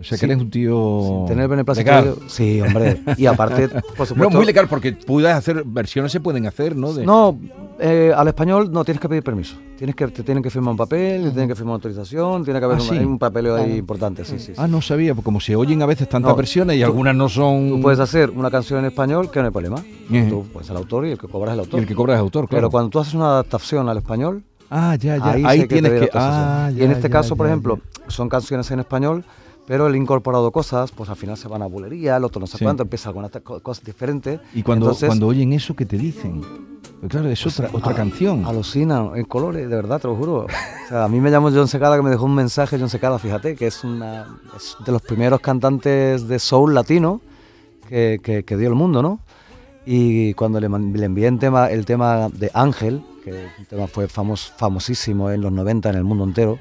O 0.00 0.02
sea, 0.02 0.16
que 0.16 0.20
Sí. 0.20 0.24
eres 0.24 0.38
un 0.38 0.50
tío. 0.50 1.02
Sin 1.06 1.26
tener 1.26 1.46
beneplácito. 1.46 1.84
legal. 1.90 2.14
Sí, 2.26 2.58
hombre. 2.62 3.02
Y 3.18 3.26
aparte, 3.26 3.68
por 3.96 4.06
supuesto. 4.06 4.14
No, 4.16 4.30
muy 4.30 4.46
legal, 4.46 4.66
porque 4.66 4.92
puedes 4.94 5.30
hacer 5.30 5.62
versiones, 5.66 6.10
se 6.10 6.20
pueden 6.20 6.46
hacer, 6.46 6.74
¿no? 6.74 6.94
De- 6.94 7.04
No, 7.04 7.38
eh, 7.78 8.10
al 8.16 8.26
español 8.28 8.72
no 8.72 8.82
tienes 8.82 8.98
que 8.98 9.10
pedir 9.10 9.22
permiso. 9.22 9.56
Tienes 9.76 9.94
que, 9.94 10.08
te 10.08 10.22
tienen 10.22 10.42
que 10.42 10.48
firmar 10.48 10.70
un 10.72 10.78
papel, 10.78 11.24
te 11.24 11.30
tienen 11.32 11.48
que 11.48 11.54
firmar 11.54 11.72
una 11.72 11.74
autorización, 11.76 12.44
tiene 12.44 12.60
que 12.60 12.64
haber 12.64 12.78
Ah, 12.78 12.82
un, 12.82 12.88
sí. 12.88 12.96
un 12.98 13.18
papeleo 13.18 13.56
ahí 13.56 13.64
Claro. 13.64 13.78
importante. 13.78 14.24
Sí, 14.24 14.38
sí, 14.38 14.46
sí. 14.46 14.52
Ah, 14.56 14.66
no 14.66 14.80
sabía, 14.80 15.14
porque 15.14 15.24
como 15.26 15.38
se 15.40 15.54
oyen 15.54 15.82
a 15.82 15.86
veces 15.86 16.08
tantas 16.08 16.30
No, 16.30 16.36
versiones 16.36 16.76
y 16.76 16.80
tú- 16.80 16.86
algunas 16.86 17.14
no 17.14 17.28
son. 17.28 17.68
Tú 17.68 17.80
puedes 17.82 18.00
hacer 18.00 18.30
una 18.30 18.50
canción 18.50 18.78
en 18.80 18.86
español, 18.86 19.30
que 19.30 19.40
no 19.40 19.46
hay 19.46 19.52
problema. 19.52 19.76
Ujú. 19.76 20.28
Tú 20.30 20.46
puedes 20.50 20.70
el 20.70 20.78
autor 20.78 21.06
y 21.08 21.10
el 21.10 21.18
que 21.18 21.28
cobras 21.28 21.52
es 21.52 21.58
el 21.58 21.58
Y 21.58 21.64
autor. 21.66 21.80
el 21.80 21.86
que 21.86 21.94
cobra 21.94 22.14
es 22.14 22.20
autor, 22.20 22.48
claro. 22.48 22.60
Pero 22.62 22.70
cuando 22.70 22.88
tú 22.88 22.98
haces 23.00 23.12
una 23.12 23.26
adaptación 23.32 23.86
al 23.90 23.98
español, 23.98 24.44
Ah, 24.70 24.94
ya, 24.96 25.16
ya. 25.18 25.30
ahí, 25.32 25.42
Ahí, 25.44 25.66
tienes 25.66 25.90
que. 25.92 25.98
autorización. 25.98 26.32
Ah, 26.34 26.70
y 26.72 26.76
ya, 26.76 26.84
en 26.84 26.90
este 26.92 27.08
ya, 27.08 27.12
caso, 27.12 27.36
por 27.36 27.46
ya, 27.46 27.52
ejemplo, 27.52 27.76
ya. 27.98 28.04
son 28.10 28.28
canciones 28.28 28.70
en 28.70 28.78
español, 28.80 29.24
pero 29.66 29.86
el 29.88 29.96
incorporado 29.96 30.50
cosas, 30.52 30.92
pues 30.92 31.10
al 31.10 31.16
final 31.16 31.36
se 31.36 31.48
van 31.48 31.62
a 31.62 31.66
bulería, 31.66 32.16
el 32.16 32.24
otro 32.24 32.40
no 32.40 32.46
sé 32.46 32.58
Sí. 32.58 32.64
cuánto, 32.64 32.82
empieza 32.84 33.12
con 33.12 33.28
cosas 33.62 33.84
diferentes. 33.84 34.40
Y 34.54 34.62
cuando, 34.62 34.86
Entonces, 34.86 35.08
cuando 35.08 35.26
oyen 35.26 35.52
eso, 35.52 35.74
¿qué 35.74 35.84
te 35.86 35.96
dicen? 35.98 36.40
Pues 37.00 37.10
claro, 37.10 37.28
es 37.30 37.46
otra, 37.46 37.68
otra 37.72 37.92
a- 37.92 37.94
canción. 37.96 38.44
Alucinan 38.44 39.12
en 39.16 39.24
colores, 39.24 39.68
de 39.68 39.74
verdad, 39.74 40.00
te 40.00 40.06
lo 40.08 40.14
juro. 40.16 40.44
O 40.44 40.88
sea, 40.88 41.04
a 41.04 41.08
mí 41.08 41.18
me 41.20 41.30
llamó 41.30 41.50
John 41.50 41.66
Secada 41.68 41.96
que 41.96 42.02
me 42.02 42.10
dejó 42.10 42.24
un 42.26 42.34
mensaje, 42.34 42.78
John 42.78 42.90
Secada, 42.90 43.18
fíjate, 43.18 43.56
que 43.56 43.66
es, 43.66 43.82
una, 43.84 44.38
es 44.56 44.76
de 44.84 44.92
los 44.92 45.00
primeros 45.02 45.40
cantantes 45.40 46.28
de 46.28 46.38
soul 46.38 46.74
latino 46.74 47.20
que, 47.88 48.20
que- 48.22 48.44
que 48.44 48.56
dio 48.56 48.68
el 48.68 48.74
mundo, 48.74 49.02
¿no? 49.02 49.20
Y 49.86 50.34
cuando 50.34 50.60
le, 50.60 50.68
le 50.68 51.04
envié 51.06 51.26
el 51.26 51.38
tema, 51.38 51.70
el 51.70 51.86
tema 51.86 52.28
de 52.28 52.50
Ángel, 52.54 53.02
que 53.30 53.48
un 53.58 53.64
tema 53.66 53.86
fue 53.86 54.08
famos, 54.08 54.52
famosísimo 54.56 55.30
en 55.30 55.40
los 55.40 55.52
90 55.52 55.90
en 55.90 55.96
el 55.96 56.04
mundo 56.04 56.24
entero, 56.24 56.58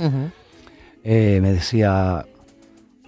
eh, 1.03 1.39
me 1.41 1.53
decía, 1.53 2.25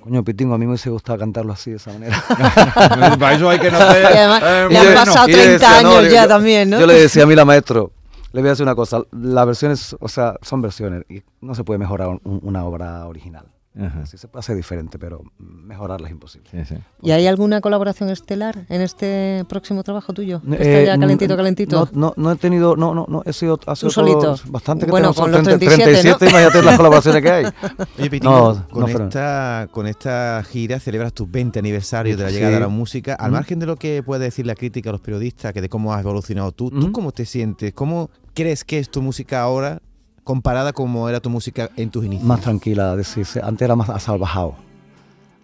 coño, 0.01 0.23
Pitingo, 0.23 0.55
a 0.55 0.57
mí 0.57 0.65
me 0.65 0.71
hubiese 0.71 0.89
gustado 0.89 1.19
cantarlo 1.19 1.53
así, 1.53 1.71
de 1.71 1.77
esa 1.77 1.91
manera. 1.93 2.23
Para 3.19 3.33
eso 3.33 3.49
hay 3.49 3.59
que 3.59 3.69
nacer. 3.71 4.03
Y 4.13 4.17
además, 4.17 4.43
eh, 4.45 4.67
le 4.69 4.77
han 4.79 4.93
pasado 4.95 5.27
le 5.27 5.33
30 5.33 5.51
decía, 5.51 5.81
no, 5.83 5.97
años 5.97 6.11
ya 6.11 6.23
yo- 6.23 6.27
también, 6.29 6.69
¿no? 6.69 6.79
Yo 6.79 6.87
le 6.87 6.93
decía, 6.95 7.25
mira, 7.25 7.45
maestro, 7.45 7.91
le 8.31 8.41
voy 8.41 8.47
a 8.47 8.51
decir 8.51 8.63
una 8.63 8.75
cosa, 8.75 9.01
las 9.11 9.45
versiones, 9.45 9.95
o 9.99 10.07
sea, 10.07 10.35
son 10.41 10.61
versiones 10.61 11.03
y 11.09 11.21
no 11.41 11.53
se 11.55 11.63
puede 11.63 11.77
mejorar 11.79 12.07
un- 12.07 12.21
una 12.43 12.63
obra 12.65 13.05
original. 13.07 13.45
Ajá, 13.79 14.05
Sí 14.05 14.17
se 14.17 14.27
puede 14.27 14.41
hacer 14.41 14.57
diferente, 14.57 14.99
pero 14.99 15.23
mejorarla 15.39 16.07
es 16.07 16.11
imposible. 16.11 16.49
sí, 16.51 16.57
sí. 16.65 16.75
¿Y 17.01 17.11
hay 17.11 17.25
alguna 17.27 17.61
colaboración 17.61 18.09
estelar 18.09 18.65
en 18.67 18.81
este 18.81 19.45
próximo 19.47 19.81
trabajo 19.83 20.11
tuyo? 20.11 20.41
Que 20.41 20.55
Eh, 20.55 20.57
está 20.59 20.83
ya 20.95 20.99
calentito, 20.99 21.33
n- 21.33 21.37
calentito. 21.37 21.89
No, 21.93 22.07
no, 22.09 22.13
no 22.17 22.31
he 22.33 22.35
tenido, 22.35 22.75
no, 22.75 22.93
no, 22.93 23.05
no, 23.07 23.21
he 23.25 23.31
sido, 23.31 23.57
ha 23.65 23.75
sido 23.77 23.89
solito? 23.89 24.35
bastante 24.47 24.85
que 24.85 24.91
Bueno, 24.91 25.13
tenemos, 25.13 25.15
con 25.15 25.31
los 25.31 25.43
30 25.43 25.65
37, 25.65 26.25
¿no? 26.25 26.29
imagínate 26.29 26.61
las 26.63 26.75
colaboraciones 26.77 27.21
que 27.21 27.31
hay. 27.31 27.45
Oye, 27.99 28.19
No, 28.21 28.67
con, 28.69 28.89
esta, 28.89 29.67
con 29.71 29.87
esta 29.87 30.43
gira 30.49 30.77
celebras 30.81 31.13
tus 31.13 31.31
20 31.31 31.59
aniversarios 31.59 32.17
de 32.17 32.23
la 32.25 32.29
Sí. 32.29 32.35
llegada 32.35 32.55
de 32.55 32.59
la 32.59 32.67
música. 32.67 33.13
Al 33.13 33.27
Ujú. 33.31 33.35
margen 33.37 33.59
de 33.59 33.65
lo 33.67 33.77
que 33.77 34.03
puede 34.03 34.25
decir 34.25 34.45
la 34.45 34.55
crítica 34.55 34.89
a 34.89 34.91
los 34.91 35.01
periodistas, 35.01 35.53
que 35.53 35.61
de 35.61 35.69
cómo 35.69 35.93
has 35.93 36.01
evolucionado 36.01 36.51
tú, 36.51 36.69
¿tú 36.71 36.77
Ujú. 36.77 36.91
cómo 36.91 37.13
te 37.13 37.25
sientes? 37.25 37.71
¿Cómo 37.73 38.09
crees 38.33 38.65
que 38.65 38.79
es 38.79 38.89
tu 38.91 39.01
música 39.01 39.41
ahora 39.41 39.81
comparada 40.23 40.73
como 40.73 41.07
era 41.09 41.19
tu 41.19 41.29
música 41.29 41.69
en 41.75 41.89
tus 41.89 42.05
inicios? 42.05 42.27
Más 42.27 42.41
tranquila, 42.41 42.95
decirse, 42.95 43.41
antes 43.43 43.63
era 43.65 43.75
más 43.75 43.89
asalvajado. 43.89 44.55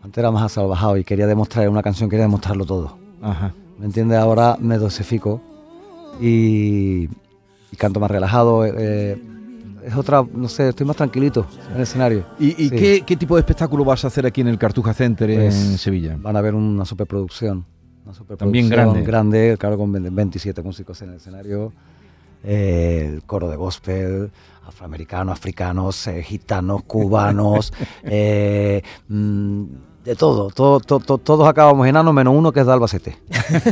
Antes 0.04 0.18
era 0.20 0.32
más 0.32 0.44
asalvajado 0.44 0.98
y 0.98 1.04
quería 1.04 1.28
demostrar 1.28 1.68
una 1.70 1.82
canción, 1.84 2.10
quería 2.10 2.24
demostrarlo 2.26 2.66
todo. 2.66 2.98
Ajá. 3.22 3.54
¿Me 3.80 3.86
entiendes? 3.86 4.18
Ahora 4.20 4.58
me 4.60 4.78
dosifico 4.78 5.42
y, 6.22 7.04
y 7.72 7.76
canto 7.78 8.00
más 8.00 8.10
relajado. 8.12 8.66
eh, 8.66 9.22
es 9.86 9.96
otra, 9.96 10.22
no 10.34 10.50
sé, 10.50 10.70
estoy 10.70 10.86
más 10.86 10.98
tranquilito 10.98 11.48
en 11.70 11.76
el 11.78 11.82
escenario. 11.84 12.26
¿Y, 12.40 12.48
y 12.62 12.70
Sí. 12.70 12.76
qué, 12.76 13.04
qué 13.06 13.16
tipo 13.16 13.36
de 13.36 13.42
espectáculo 13.42 13.86
vas 13.86 14.04
a 14.04 14.08
hacer 14.08 14.26
aquí 14.26 14.42
en 14.42 14.50
el 14.50 14.58
Cartuja 14.58 14.94
Center 14.94 15.34
Pues, 15.34 15.56
en 15.56 15.78
Sevilla? 15.78 16.18
Van 16.20 16.36
a 16.36 16.42
ver 16.42 16.56
una 16.56 16.84
superproducción. 16.84 17.64
Una 18.04 18.14
superproducción 18.14 18.38
También 18.38 18.70
grande. 18.70 19.02
grande, 19.04 19.56
claro, 19.58 19.78
con 19.78 19.92
27 19.92 20.62
músicos 20.62 21.02
en 21.04 21.10
el 21.12 21.16
escenario. 21.16 21.72
eh, 22.44 23.12
el 23.14 23.24
coro 23.24 23.50
de 23.50 23.56
gospel, 23.56 24.30
afroamericanos, 24.68 25.34
africanos, 25.34 26.08
eh, 26.08 26.22
gitanos, 26.24 26.84
cubanos, 26.84 27.74
eh, 28.04 28.82
mm, 29.08 29.64
De 30.08 30.16
todo, 30.16 30.50
todo, 30.52 30.80
to- 30.80 31.02
to- 31.02 31.18
todos 31.18 31.46
acabamos 31.50 31.86
enanos 31.86 32.14
menos 32.14 32.34
uno 32.34 32.54
que 32.54 32.62
es 32.62 32.66
de 32.66 32.72
Albacete. 32.72 33.18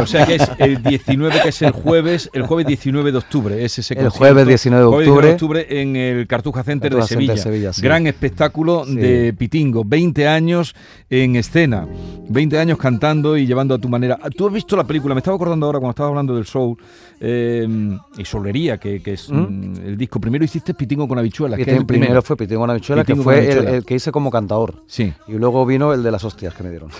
O 0.00 0.06
sea 0.06 0.26
que 0.26 0.36
es 0.36 0.48
el 0.58 0.82
19, 0.82 1.40
que 1.42 1.48
es 1.48 1.62
el 1.62 1.72
jueves, 1.72 2.30
el 2.32 2.42
jueves 2.46 2.66
19 2.66 3.10
de 3.12 3.18
octubre. 3.18 3.64
Es 3.64 3.78
ese 3.78 3.94
El 3.98 4.10
jueves 4.10 4.46
19 4.46 4.84
de 4.84 4.88
Jueves 4.90 5.08
octubre. 5.08 5.30
octubre 5.32 5.66
en 5.80 5.96
el 5.96 6.26
Cartuja 6.26 6.62
Center 6.62 6.90
Cartuja 6.92 7.02
de 7.04 7.08
Center 7.08 7.26
Sevilla. 7.38 7.42
Sevilla, 7.42 7.72
sí. 7.72 7.82
Gran 7.82 8.06
espectáculo 8.06 8.84
Sí. 8.86 8.94
de 8.94 9.32
Pitingo. 9.32 9.82
20 9.84 10.28
años 10.28 10.74
en 11.10 11.36
escena. 11.36 11.86
20 12.28 12.58
años 12.58 12.78
cantando 12.78 13.36
y 13.36 13.46
llevando 13.46 13.74
a 13.74 13.78
tu 13.78 13.88
manera. 13.88 14.18
Ah, 14.22 14.30
Tú 14.30 14.46
has 14.46 14.52
visto 14.52 14.76
la 14.76 14.84
película, 14.84 15.14
me 15.14 15.18
estaba 15.20 15.34
acordando 15.36 15.66
ahora 15.66 15.78
cuando 15.78 15.90
estabas 15.90 16.10
hablando 16.10 16.34
del 16.36 16.46
soul 16.46 16.76
eh, 17.20 17.66
y 18.18 18.24
solería, 18.24 18.78
que, 18.78 19.02
que 19.02 19.14
es 19.14 19.30
mm, 19.30 19.74
el 19.86 19.96
disco. 19.96 20.20
Primero 20.20 20.44
hiciste 20.44 20.74
Pitingo 20.74 21.06
con 21.08 21.18
habichuelas. 21.18 21.56
que 21.56 21.62
es 21.62 21.68
Pitingo- 21.68 21.80
el 21.80 21.86
primero 21.86 22.06
primero. 22.08 22.22
fue 22.22 22.36
Pitingo 22.36 22.60
con 22.60 22.70
habichuela, 22.70 23.02
que 23.02 23.12
Pitingo 23.14 23.24
con 23.24 23.32
fue 23.34 23.76
el 23.76 23.84
que 23.84 23.94
hice 23.94 24.10
como 24.12 24.30
cantador. 24.30 24.82
Sí. 24.86 25.12
Y 25.26 25.32
luego 25.32 25.64
vino 25.64 25.94
el 25.94 26.02
de 26.02 26.10
las 26.10 26.22
hostias 26.22 26.54
que 26.54 26.62
me 26.62 26.70
dieron. 26.70 26.90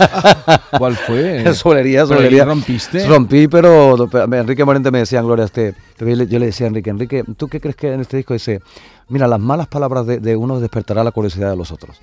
¿Cuál 0.78 0.96
fue? 0.96 1.52
solería, 1.54 2.06
solería. 2.06 2.44
rompiste. 2.44 3.04
Rompí, 3.06 3.48
pero 3.48 4.08
Enrique 4.32 4.64
Morente 4.64 4.92
me 4.92 5.00
decía 5.00 5.22
Gloria 5.22 5.44
este. 5.46 5.74
Yo 5.98 6.06
le, 6.06 6.26
decía 6.26 6.66
a 6.66 6.68
Enrique, 6.68 6.90
Enrique, 6.90 7.24
¿tú 7.36 7.48
qué 7.48 7.60
crees 7.60 7.74
que 7.74 7.92
en 7.92 8.00
este 8.00 8.16
disco 8.16 8.32
dice? 8.32 8.60
Mira, 9.08 9.26
las 9.26 9.40
malas 9.40 9.66
palabras 9.66 10.06
de, 10.06 10.18
de 10.18 10.36
uno 10.36 10.60
despertará 10.60 11.02
la 11.02 11.10
curiosidad 11.10 11.50
de 11.50 11.56
los 11.56 11.72
otros. 11.72 12.00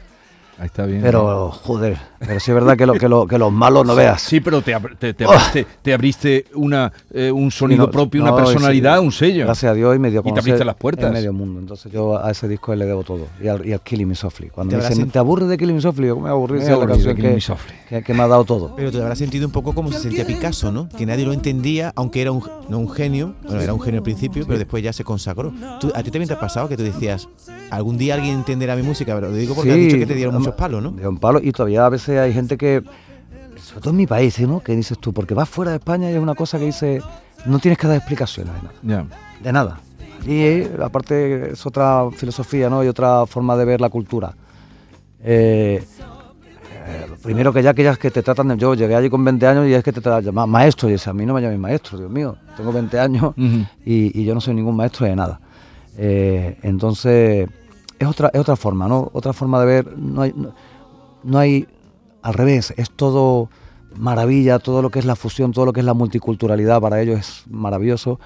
Ahí 0.61 0.67
está 0.67 0.85
bien. 0.85 1.01
Pero, 1.01 1.49
joder, 1.49 1.97
pero 2.19 2.39
sí 2.39 2.51
es 2.51 2.53
verdad 2.53 2.77
que, 2.77 2.85
lo, 2.85 2.93
que, 2.93 3.09
lo, 3.09 3.25
que 3.25 3.39
los 3.39 3.51
malos 3.51 3.83
no 3.83 3.95
veas. 3.95 4.21
Sí, 4.21 4.41
pero 4.41 4.61
te, 4.61 4.75
te, 4.99 5.15
te 5.15 5.25
Oh. 5.25 5.31
abriste, 5.31 5.65
te 5.81 5.91
abriste 5.91 6.45
una, 6.53 6.93
eh, 7.11 7.31
un 7.31 7.49
sonido 7.49 7.87
no, 7.87 7.91
propio, 7.91 8.23
no, 8.23 8.31
una 8.31 8.43
personalidad, 8.43 8.99
sí, 8.99 9.05
un 9.07 9.11
sello. 9.11 9.45
Gracias 9.45 9.71
a 9.71 9.73
Dios 9.73 9.95
y 9.95 9.97
me 9.97 10.11
dio 10.11 10.21
Y 10.23 10.31
te 10.31 10.39
abriste 10.39 10.63
las 10.63 10.75
puertas. 10.75 11.07
En 11.07 11.13
medio 11.13 11.33
mundo. 11.33 11.59
Entonces 11.59 11.91
yo 11.91 12.23
a 12.23 12.29
ese 12.29 12.47
disco 12.47 12.75
le 12.75 12.85
debo 12.85 13.03
todo. 13.03 13.25
Y 13.41 13.47
al, 13.47 13.65
y 13.65 13.73
al 13.73 13.81
Killing 13.81 14.07
Me 14.09 14.13
Softly. 14.13 14.49
Cuando 14.49 14.69
Te 14.69 14.75
me 14.77 14.83
habrás 14.83 14.89
dicen, 14.99 15.09
sent- 15.09 15.13
¿te 15.13 15.17
aburres 15.17 15.49
de 15.49 15.57
Killing 15.57 15.75
Me 15.77 15.81
Softly? 15.81 16.05
Yo 16.07 16.19
me 16.19 16.29
aburrí 16.29 16.59
es 16.59 16.69
la 16.69 16.77
de 16.77 16.85
canción 16.85 17.15
Killing 17.15 17.29
que, 17.31 17.35
Me 17.37 17.41
Softly. 17.41 17.73
que, 17.89 18.03
que 18.03 18.13
me 18.13 18.21
ha 18.21 18.27
dado 18.27 18.43
todo. 18.45 18.75
Pero 18.75 18.91
te 18.91 19.01
habrás 19.01 19.17
sentido 19.17 19.47
un 19.47 19.51
poco 19.51 19.73
como 19.73 19.91
se 19.91 19.97
sentía 19.97 20.27
Picasso, 20.27 20.71
¿no? 20.71 20.87
Que 20.89 21.07
nadie 21.07 21.25
lo 21.25 21.33
entendía, 21.33 21.91
aunque 21.95 22.21
era 22.21 22.31
un, 22.31 22.43
no 22.69 22.77
un 22.77 22.87
genio, 22.91 23.33
bueno, 23.41 23.61
era 23.61 23.73
un 23.73 23.81
genio 23.81 24.01
al 24.01 24.03
principio, 24.03 24.45
pero 24.45 24.59
después 24.59 24.83
ya 24.83 24.93
se 24.93 25.03
consagró. 25.03 25.51
¿Tú- 25.79 25.91
¿A 25.95 26.03
ti 26.03 26.11
también 26.11 26.27
te 26.27 26.35
ha 26.35 26.39
pasado 26.39 26.69
que 26.69 26.77
tú 26.77 26.83
decías, 26.83 27.27
algún 27.71 27.97
día 27.97 28.13
alguien 28.13 28.35
entenderá 28.35 28.75
mi 28.75 28.83
música? 28.83 29.15
Pero 29.15 29.29
lo 29.31 29.35
digo 29.35 29.55
porque 29.55 29.71
has 29.71 29.75
Sí, 29.77 29.85
dicho 29.85 29.97
que 29.97 30.05
te 30.05 30.13
dieron 30.13 30.35
um, 30.35 30.50
muchos 30.51 30.59
palos, 30.59 30.83
¿no? 30.83 30.91
De 30.91 31.07
un 31.07 31.17
palo. 31.17 31.39
Y 31.41 31.51
todavía 31.51 31.85
a 31.85 31.89
veces 31.89 32.19
hay 32.19 32.33
gente 32.33 32.57
que, 32.57 32.83
sobre 33.57 33.81
todo 33.81 33.89
en 33.91 33.97
mi 33.97 34.07
país, 34.07 34.39
¿no? 34.41 34.59
Que 34.61 34.75
dices 34.75 34.97
tú, 34.99 35.13
porque 35.13 35.33
vas 35.33 35.49
fuera 35.49 35.71
de 35.71 35.77
España 35.77 36.09
y 36.11 36.13
es 36.15 36.19
una 36.19 36.35
cosa 36.35 36.59
que 36.59 36.65
dice, 36.65 37.01
no 37.45 37.59
tienes 37.59 37.77
que 37.77 37.87
dar 37.87 37.97
explicaciones 37.97 38.53
de 38.53 38.61
nada. 38.61 38.73
De 39.43 39.51
nada. 39.51 39.79
Y 40.25 40.39
eh, 40.41 40.71
aparte 40.83 41.51
es 41.53 41.65
otra 41.65 42.09
filosofía, 42.15 42.69
¿no? 42.69 42.83
Y 42.83 42.87
otra 42.87 43.25
forma 43.25 43.55
de 43.57 43.65
ver 43.65 43.81
la 43.81 43.89
cultura. 43.89 44.33
Eh, 45.23 45.83
eh, 46.87 47.05
lo 47.09 47.15
primero 47.17 47.53
que 47.53 47.61
ya 47.63 47.73
que 47.73 47.83
ya 47.83 47.91
es 47.91 47.97
que 47.97 48.11
te 48.11 48.21
tratan 48.23 48.47
de... 48.49 48.57
Yo 48.57 48.73
llegué 48.75 48.95
allí 48.95 49.09
con 49.09 49.23
20 49.23 49.45
años 49.47 49.67
y 49.67 49.73
es 49.73 49.83
que 49.83 49.91
te 49.91 50.01
tratan 50.01 50.33
ma- 50.33 50.45
maestro. 50.47 50.89
Y 50.89 50.93
dices, 50.93 51.07
a 51.07 51.13
mí 51.13 51.25
no 51.25 51.33
me 51.33 51.41
llaméis 51.41 51.59
maestro, 51.59 51.97
Dios 51.97 52.09
mío. 52.11 52.35
Tengo 52.57 52.71
20 52.71 52.99
años 52.99 53.33
y, 53.37 54.19
y 54.19 54.23
yo 54.25 54.33
no 54.35 54.41
soy 54.41 54.53
ningún 54.53 54.75
maestro 54.75 55.05
de 55.07 55.15
nada. 55.15 55.39
Eh, 55.97 56.57
entonces, 56.63 57.49
es 58.01 58.07
otra, 58.07 58.29
es 58.33 58.39
otra 58.39 58.55
forma, 58.55 58.87
¿no? 58.87 59.09
Otra 59.13 59.33
forma 59.33 59.59
de 59.59 59.65
ver. 59.65 59.97
No 59.97 60.21
hay, 60.21 60.33
no, 61.23 61.37
hay 61.37 61.67
al 62.21 62.33
revés, 62.33 62.73
es 62.77 62.89
todo 62.89 63.49
maravilla, 63.95 64.59
todo 64.59 64.81
lo 64.81 64.89
que 64.89 64.99
es 64.99 65.05
la 65.05 65.15
fusión, 65.15 65.51
todo 65.51 65.65
lo 65.65 65.73
que 65.73 65.81
es 65.81 65.85
la 65.85 65.93
multiculturalidad 65.93 66.81
para 66.81 67.01
ellos 67.01 67.19
es 67.19 67.43
maravilloso. 67.49 68.19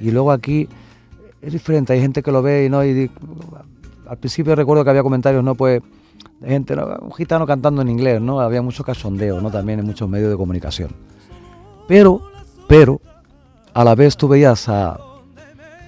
Y 0.00 0.10
luego 0.10 0.32
aquí 0.32 0.68
es 1.40 1.52
diferente, 1.52 1.92
hay 1.92 2.00
gente 2.00 2.22
que 2.22 2.32
lo 2.32 2.42
ve 2.42 2.64
y 2.64 2.68
no. 2.68 2.84
Y 2.84 3.10
al 4.08 4.18
principio 4.18 4.54
recuerdo 4.56 4.82
que 4.82 4.90
había 4.90 5.02
comentarios, 5.02 5.44
¿no? 5.44 5.54
Pues 5.54 5.80
gente, 6.44 6.74
¿no? 6.74 6.86
un 7.00 7.12
gitano 7.12 7.46
cantando 7.46 7.82
en 7.82 7.88
inglés, 7.88 8.20
¿no? 8.20 8.40
Había 8.40 8.62
mucho 8.62 8.82
cachondeo, 8.82 9.40
¿no? 9.40 9.50
También 9.50 9.78
en 9.78 9.86
muchos 9.86 10.08
medios 10.08 10.30
de 10.30 10.36
comunicación. 10.36 10.90
Pero, 11.86 12.20
pero, 12.66 13.00
a 13.74 13.84
la 13.84 13.94
vez 13.94 14.16
tú 14.16 14.26
veías 14.26 14.68
a. 14.68 14.98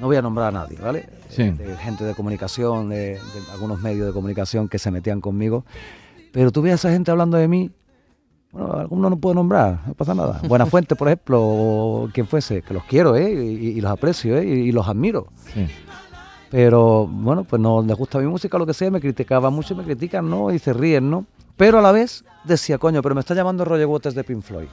No 0.00 0.06
voy 0.06 0.16
a 0.16 0.23
nombrar 0.23 0.49
a 0.49 0.50
nadie, 0.52 0.78
¿vale? 0.80 1.15
Sí. 1.28 1.50
De 1.50 1.76
gente 1.76 2.04
de 2.04 2.14
comunicación, 2.14 2.88
de, 2.88 2.97
de 3.14 3.21
algunos 3.52 3.80
medios 3.80 4.06
de 4.06 4.12
comunicación 4.12 4.68
que 4.68 4.78
se 4.78 4.90
metían 4.90 5.21
conmigo. 5.21 5.64
Pero 6.33 6.52
tú 6.52 6.62
veías 6.62 6.85
a 6.85 6.88
esa 6.88 6.95
gente 6.95 7.11
hablando 7.11 7.37
de 7.37 7.49
mí. 7.49 7.71
Bueno, 8.52 8.73
algunos 8.75 9.11
no 9.11 9.16
puedo 9.18 9.35
nombrar, 9.35 9.80
no 9.87 9.95
pasa 9.95 10.14
nada. 10.14 10.40
Buenafuente, 10.49 10.97
por 10.97 11.09
ejemplo, 11.09 11.40
o 11.42 12.09
quien 12.12 12.26
fuese, 12.26 12.62
que 12.62 12.73
los 12.75 12.85
quiero, 12.85 13.16
¿eh? 13.16 13.30
Y, 13.33 13.68
y 13.68 13.80
los 13.80 13.90
aprecio, 13.90 14.37
¿eh? 14.38 14.47
Y, 14.47 14.50
y 14.68 14.73
los 14.73 14.87
admiro. 14.88 15.26
Sí. 15.52 15.66
Pero 16.50 17.06
bueno, 17.06 17.45
pues 17.45 17.61
no 17.61 17.83
les 17.83 17.97
gusta 17.97 18.18
mi 18.18 18.26
música, 18.26 18.56
lo 18.56 18.66
que 18.66 18.73
sea, 18.75 18.90
me 18.90 19.00
criticaban 19.00 19.52
mucho 19.52 19.75
y 19.75 19.78
me 19.78 19.85
critican, 19.85 20.30
¿no? 20.30 20.52
Y 20.52 20.59
se 20.59 20.73
ríen, 20.73 21.11
¿no? 21.11 21.26
Pero 21.56 21.78
a 21.78 21.83
la 21.83 21.90
vez 21.92 22.25
decía, 22.45 22.78
coño, 22.78 23.02
pero 23.02 23.14
me 23.14 23.21
está 23.21 23.35
llamando 23.35 23.64
Roger 23.64 23.87
Waters 23.87 24.14
de 24.14 24.23
Pink 24.25 24.42
Floyd, 24.42 24.68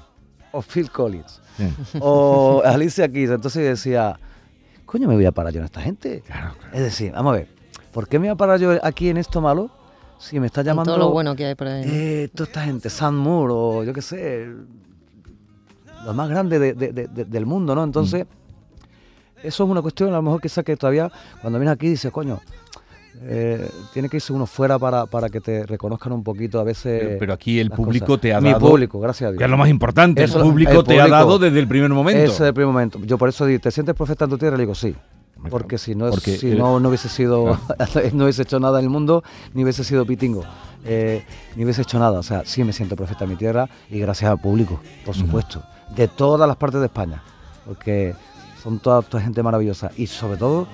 o 0.51 0.61
Phil 0.61 0.91
Collins, 0.91 1.41
Sí. 1.57 1.67
o 1.99 2.61
Alicia 2.63 3.09
Keys. 3.11 3.31
Entonces 3.31 3.63
decía, 3.63 4.19
coño, 4.85 5.07
me 5.07 5.15
voy 5.15 5.25
a 5.25 5.31
parar 5.31 5.53
yo 5.53 5.59
en 5.59 5.65
esta 5.65 5.81
gente. 5.81 6.23
Es 6.71 6.81
decir, 6.81 7.11
vamos 7.11 7.33
a 7.33 7.37
ver, 7.37 7.47
¿por 7.91 8.07
qué 8.07 8.19
me 8.19 8.27
voy 8.27 8.33
a 8.33 8.35
parar 8.35 8.59
yo 8.59 8.77
aquí 8.83 9.09
en 9.09 9.17
esto 9.17 9.41
malo 9.41 9.69
si 10.19 10.39
me 10.39 10.47
está 10.47 10.61
llamando 10.61 10.91
todo 10.93 10.99
lo 10.99 11.11
bueno 11.11 11.35
que 11.35 11.45
hay 11.45 11.55
por 11.55 11.67
ahí. 11.67 11.85
¿no? 11.85 11.91
eh, 11.91 12.29
toda 12.33 12.47
esta 12.47 12.61
gente, 12.63 12.89
Sam 12.89 13.15
Moore 13.15 13.53
o 13.55 13.83
yo 13.83 13.93
qué 13.93 14.01
sé, 14.01 14.47
lo 16.05 16.13
más 16.13 16.29
grande 16.29 16.59
de- 16.59 16.73
de- 16.73 16.91
de- 16.93 17.07
de- 17.07 17.25
del 17.25 17.45
mundo, 17.45 17.75
¿no? 17.75 17.83
Entonces, 17.83 18.25
eso 19.41 19.63
es 19.63 19.69
una 19.69 19.81
cuestión, 19.81 20.09
a 20.09 20.13
lo 20.13 20.21
mejor 20.21 20.41
quizá 20.41 20.63
que 20.63 20.77
todavía 20.77 21.11
cuando 21.41 21.59
vienes 21.59 21.73
aquí 21.75 21.89
dices, 21.89 22.11
coño, 22.11 22.39
eh, 23.21 23.69
tiene 23.93 24.09
que 24.09 24.17
irse 24.17 24.33
uno 24.33 24.45
fuera 24.45 24.79
para, 24.79 25.05
para 25.05 25.29
que 25.29 25.39
te 25.39 25.65
reconozcan 25.65 26.11
un 26.13 26.23
poquito 26.23 26.59
a 26.59 26.63
veces. 26.63 27.01
Pero, 27.01 27.19
pero 27.19 27.33
aquí 27.33 27.59
el 27.59 27.69
público 27.69 28.07
cosas. 28.07 28.21
te 28.21 28.33
ha 28.33 28.41
Mi 28.41 28.51
dado. 28.51 28.69
público, 28.69 28.99
gracias 28.99 29.27
a 29.27 29.31
Dios. 29.31 29.37
Que 29.37 29.45
es 29.45 29.49
lo 29.49 29.57
más 29.57 29.69
importante. 29.69 30.23
Eso, 30.23 30.39
el, 30.39 30.43
público 30.43 30.71
el 30.79 30.83
te 30.83 30.99
ha 30.99 31.07
dado 31.07 31.39
desde 31.39 31.59
el 31.59 31.67
primer 31.67 31.89
momento. 31.91 32.31
Es 32.31 32.39
el 32.39 32.53
primer 32.53 32.73
momento. 32.73 32.99
Yo 33.03 33.17
por 33.17 33.29
eso 33.29 33.45
digo, 33.45 33.59
¿te 33.59 33.71
sientes 33.71 33.95
profeta 33.95 34.25
en 34.25 34.31
tu 34.31 34.37
tierra? 34.37 34.57
Le 34.57 34.63
digo, 34.63 34.75
sí. 34.75 34.95
Porque 35.49 35.77
si 35.77 35.93
no, 35.93 36.09
Porque 36.09 36.37
si 36.37 36.47
eres- 36.47 36.59
no, 36.59 36.79
no 36.79 36.87
hubiese 36.87 37.09
sido, 37.09 37.59
no 38.13 38.23
hubiese 38.23 38.43
hecho 38.43 38.59
nada 38.59 38.79
en 38.79 38.85
el 38.85 38.89
mundo, 38.89 39.23
ni 39.53 39.63
hubiese 39.63 39.83
sido 39.83 40.05
pitingo, 40.05 40.43
eh, 40.85 41.25
ni 41.57 41.65
hubiese 41.65 41.81
hecho 41.81 41.99
nada. 41.99 42.19
O 42.19 42.23
sea, 42.23 42.43
sí 42.45 42.63
me 42.63 42.71
siento 42.71 42.95
profeta 42.95 43.25
en 43.25 43.31
mi 43.31 43.35
tierra 43.35 43.67
y 43.89 43.99
gracias 43.99 44.31
al 44.31 44.39
público, 44.39 44.79
por 45.05 45.15
supuesto, 45.15 45.61
de 45.95 46.07
todas 46.07 46.47
las 46.47 46.55
partes 46.55 46.79
de 46.79 46.85
España, 46.85 47.21
porque 47.65 48.13
son 48.63 48.79
toda, 48.79 49.01
toda 49.01 49.21
gente 49.21 49.43
maravillosa 49.43 49.91
y 49.97 50.07
sobre 50.07 50.37
todo 50.37 50.65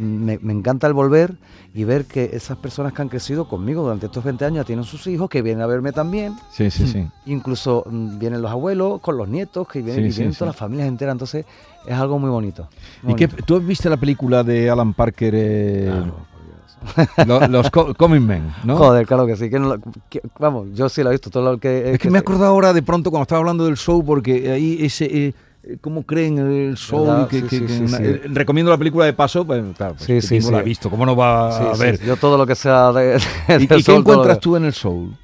me, 0.00 0.38
me 0.42 0.52
encanta 0.52 0.86
el 0.86 0.92
volver 0.94 1.34
y 1.74 1.84
ver 1.84 2.06
que 2.06 2.30
esas 2.32 2.56
personas 2.58 2.92
que 2.92 3.02
han 3.02 3.08
crecido 3.08 3.48
conmigo 3.48 3.82
durante 3.82 4.06
estos 4.06 4.24
20 4.24 4.44
años 4.44 4.56
ya 4.58 4.64
tienen 4.64 4.84
sus 4.84 5.06
hijos 5.06 5.28
que 5.30 5.42
vienen 5.42 5.62
a 5.62 5.66
verme 5.66 5.92
también. 5.92 6.34
Sí, 6.50 6.70
sí, 6.70 6.86
sí. 6.86 7.06
Incluso 7.26 7.84
mm, 7.88 8.18
vienen 8.18 8.42
los 8.42 8.50
abuelos 8.50 9.00
con 9.00 9.16
los 9.16 9.28
nietos, 9.28 9.68
que 9.68 9.82
vienen, 9.82 10.04
Sí, 10.10 10.10
y 10.10 10.16
vienen 10.18 10.32
sí. 10.32 10.38
todas 10.38 10.54
las 10.54 10.56
familias 10.56 10.88
enteras. 10.88 11.12
Entonces 11.12 11.44
es 11.86 11.94
algo 11.94 12.18
muy 12.18 12.30
bonito. 12.30 12.68
muy 13.02 13.12
¿Y 13.12 13.16
qué, 13.16 13.26
bonito. 13.26 13.44
tú 13.46 13.56
has 13.56 13.66
visto 13.66 13.88
la 13.88 13.96
película 13.98 14.42
de 14.42 14.68
Alan 14.70 14.94
Parker, 14.94 15.34
eh, 15.36 15.84
Claro, 15.86 16.16
por 16.32 17.26
Dios. 17.26 17.28
lo- 17.28 17.48
Los 17.48 17.70
Co- 17.70 17.94
Coming 17.94 18.26
Men, 18.26 18.52
¿no? 18.64 18.76
Joder, 18.76 19.06
claro 19.06 19.26
que 19.26 19.36
sí. 19.36 19.50
que 19.50 19.58
no 19.60 19.76
lo- 19.76 19.80
que- 20.08 20.22
vamos, 20.38 20.68
yo 20.72 20.88
sí 20.88 21.02
lo 21.02 21.10
he 21.10 21.12
visto. 21.12 21.30
Todo 21.30 21.52
lo 21.52 21.58
que, 21.58 21.92
Es 21.92 21.98
que 21.98 22.10
me 22.10 22.18
he 22.18 22.20
acordado 22.20 22.46
ahora 22.50 22.72
de 22.72 22.82
pronto 22.82 23.10
cuando 23.10 23.22
estaba 23.22 23.40
hablando 23.40 23.64
del 23.66 23.76
show, 23.76 24.04
porque 24.04 24.50
ahí 24.50 24.78
ese. 24.80 25.04
eh, 25.26 25.34
¿Cómo 25.82 26.04
creen 26.04 26.38
el 26.38 26.76
show? 26.76 27.28
Que- 27.28 27.40
Sí, 27.40 27.42
que- 27.42 27.48
sí, 27.58 27.66
que 27.66 27.68
sí, 27.74 27.82
una- 27.82 27.98
sí. 27.98 28.04
eh, 28.04 28.22
recomiendo 28.28 28.70
la 28.70 28.78
película 28.78 29.04
de 29.04 29.12
paso, 29.12 29.44
pues, 29.46 29.62
claro, 29.76 29.94
pues, 29.94 30.24
Sí, 30.24 30.28
Timo 30.38 30.50
la 30.50 30.58
ha 30.58 30.62
visto, 30.62 30.88
¿cómo 30.88 31.04
no 31.04 31.14
va 31.14 31.70
a 31.72 31.76
ver? 31.76 32.00
Yo 32.02 32.16
todo 32.16 32.38
lo 32.38 32.46
que 32.46 32.54
sea 32.54 32.92
de. 32.92 33.18
¿Y, 33.58 33.64
y 33.64 33.66
qué 33.66 33.82
soul, 33.82 33.98
encuentras 33.98 34.40
tú 34.40 34.56
en 34.56 34.64
el 34.64 34.72
soul? 34.72 35.16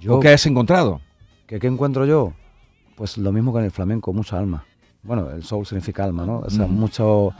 Yo, 0.00 0.16
¿O 0.16 0.20
qué 0.20 0.28
has 0.30 0.46
encontrado? 0.46 1.00
¿qué, 1.46 1.58
qué 1.58 1.66
encuentro 1.66 2.06
yo? 2.06 2.32
Pues 2.96 3.18
lo 3.18 3.30
mismo 3.32 3.52
que 3.52 3.58
en 3.58 3.64
el 3.66 3.70
flamenco, 3.70 4.12
mucha 4.12 4.38
alma. 4.38 4.64
Bueno, 5.02 5.30
el 5.30 5.42
soul 5.44 5.66
significa 5.66 6.04
alma, 6.04 6.24
¿no? 6.24 6.38
O 6.38 6.50
sea, 6.50 6.66
mucho. 6.66 7.32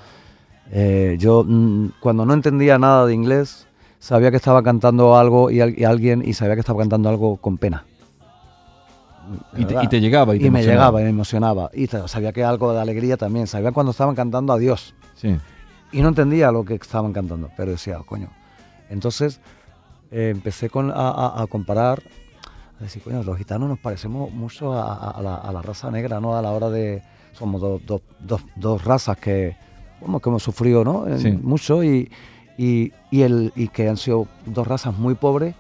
eh, 0.71 1.17
yo, 1.19 1.45
mm, 1.47 1.93
cuando 2.01 2.27
no 2.27 2.35
entendía 2.35 2.79
nada 2.79 3.07
de 3.07 3.15
inglés, 3.15 3.67
sabía 3.99 4.31
que 4.31 4.37
estaba 4.37 4.63
cantando 4.63 5.17
algo 5.17 5.51
y, 5.51 5.57
y 5.77 5.85
alguien 5.85 6.23
y 6.25 6.35
sabía 6.35 6.55
que 6.55 6.61
estaba 6.61 6.79
cantando 6.81 7.09
algo 7.09 7.37
con 7.39 7.57
pena. 7.59 7.85
Y 9.57 9.65
te, 9.65 9.75
y 9.83 9.89
te 9.89 10.01
llegaba. 10.01 10.35
Y, 10.35 10.39
y, 10.39 10.43
te 10.43 10.51
me 10.51 10.59
emocionaba. 10.61 10.75
llegaba 10.75 11.01
y 11.01 11.05
me 11.05 11.11
emocionaba. 11.11 11.71
Y 11.75 11.87
sabía 11.87 12.33
que 12.33 12.45
algo 12.45 12.73
de 12.73 12.81
alegría 12.81 13.17
también. 13.17 13.47
Sabía 13.47 13.73
cuando 13.73 13.91
estaban 13.93 14.15
cantando 14.15 14.53
a 14.53 14.59
Dios. 14.59 14.95
Sí. 15.15 15.37
Y 15.93 16.03
no 16.03 16.09
entendía 16.09 16.51
lo 16.51 16.65
que 16.65 16.75
estaban 16.75 17.13
cantando, 17.13 17.51
pero 17.57 17.71
decía, 17.73 17.99
"Oh, 18.01 18.05
coño. 18.05 18.29
Entonces 18.91 19.41
eh, 20.11 20.31
empecé 20.31 20.69
con, 20.71 20.91
a, 20.91 20.95
a- 20.95 21.43
a 21.43 21.47
comparar, 21.47 22.03
a 22.81 22.83
decir, 22.83 23.03
coño, 23.03 23.23
los 23.23 23.37
gitanos 23.39 23.69
nos 23.69 23.79
parecemos 23.79 24.33
mucho 24.33 24.73
a, 24.75 25.21
la, 25.23 25.37
a 25.37 25.53
la 25.53 25.63
raza 25.63 25.91
negra, 25.91 26.21
¿no? 26.21 26.37
A 26.37 26.43
la 26.43 26.51
hora 26.51 26.69
de. 26.71 27.03
Somos 27.33 27.61
dos, 27.61 27.81
dos, 27.87 28.01
dos, 28.21 28.43
dos 28.55 28.85
razas 28.85 29.17
que, 29.17 29.57
bueno, 30.01 30.21
que 30.21 30.29
hemos 30.29 30.43
sufrido, 30.43 30.85
¿no? 30.85 31.05
Sí. 31.19 31.33
Mucho 31.33 31.83
y, 31.83 32.11
y, 32.57 32.93
y, 33.11 33.23
el, 33.23 33.53
y 33.57 33.69
que 33.69 33.89
han 33.89 33.97
sido 33.97 34.29
dos 34.47 34.67
razas 34.67 34.97
muy 34.97 35.15
pobres. 35.15 35.55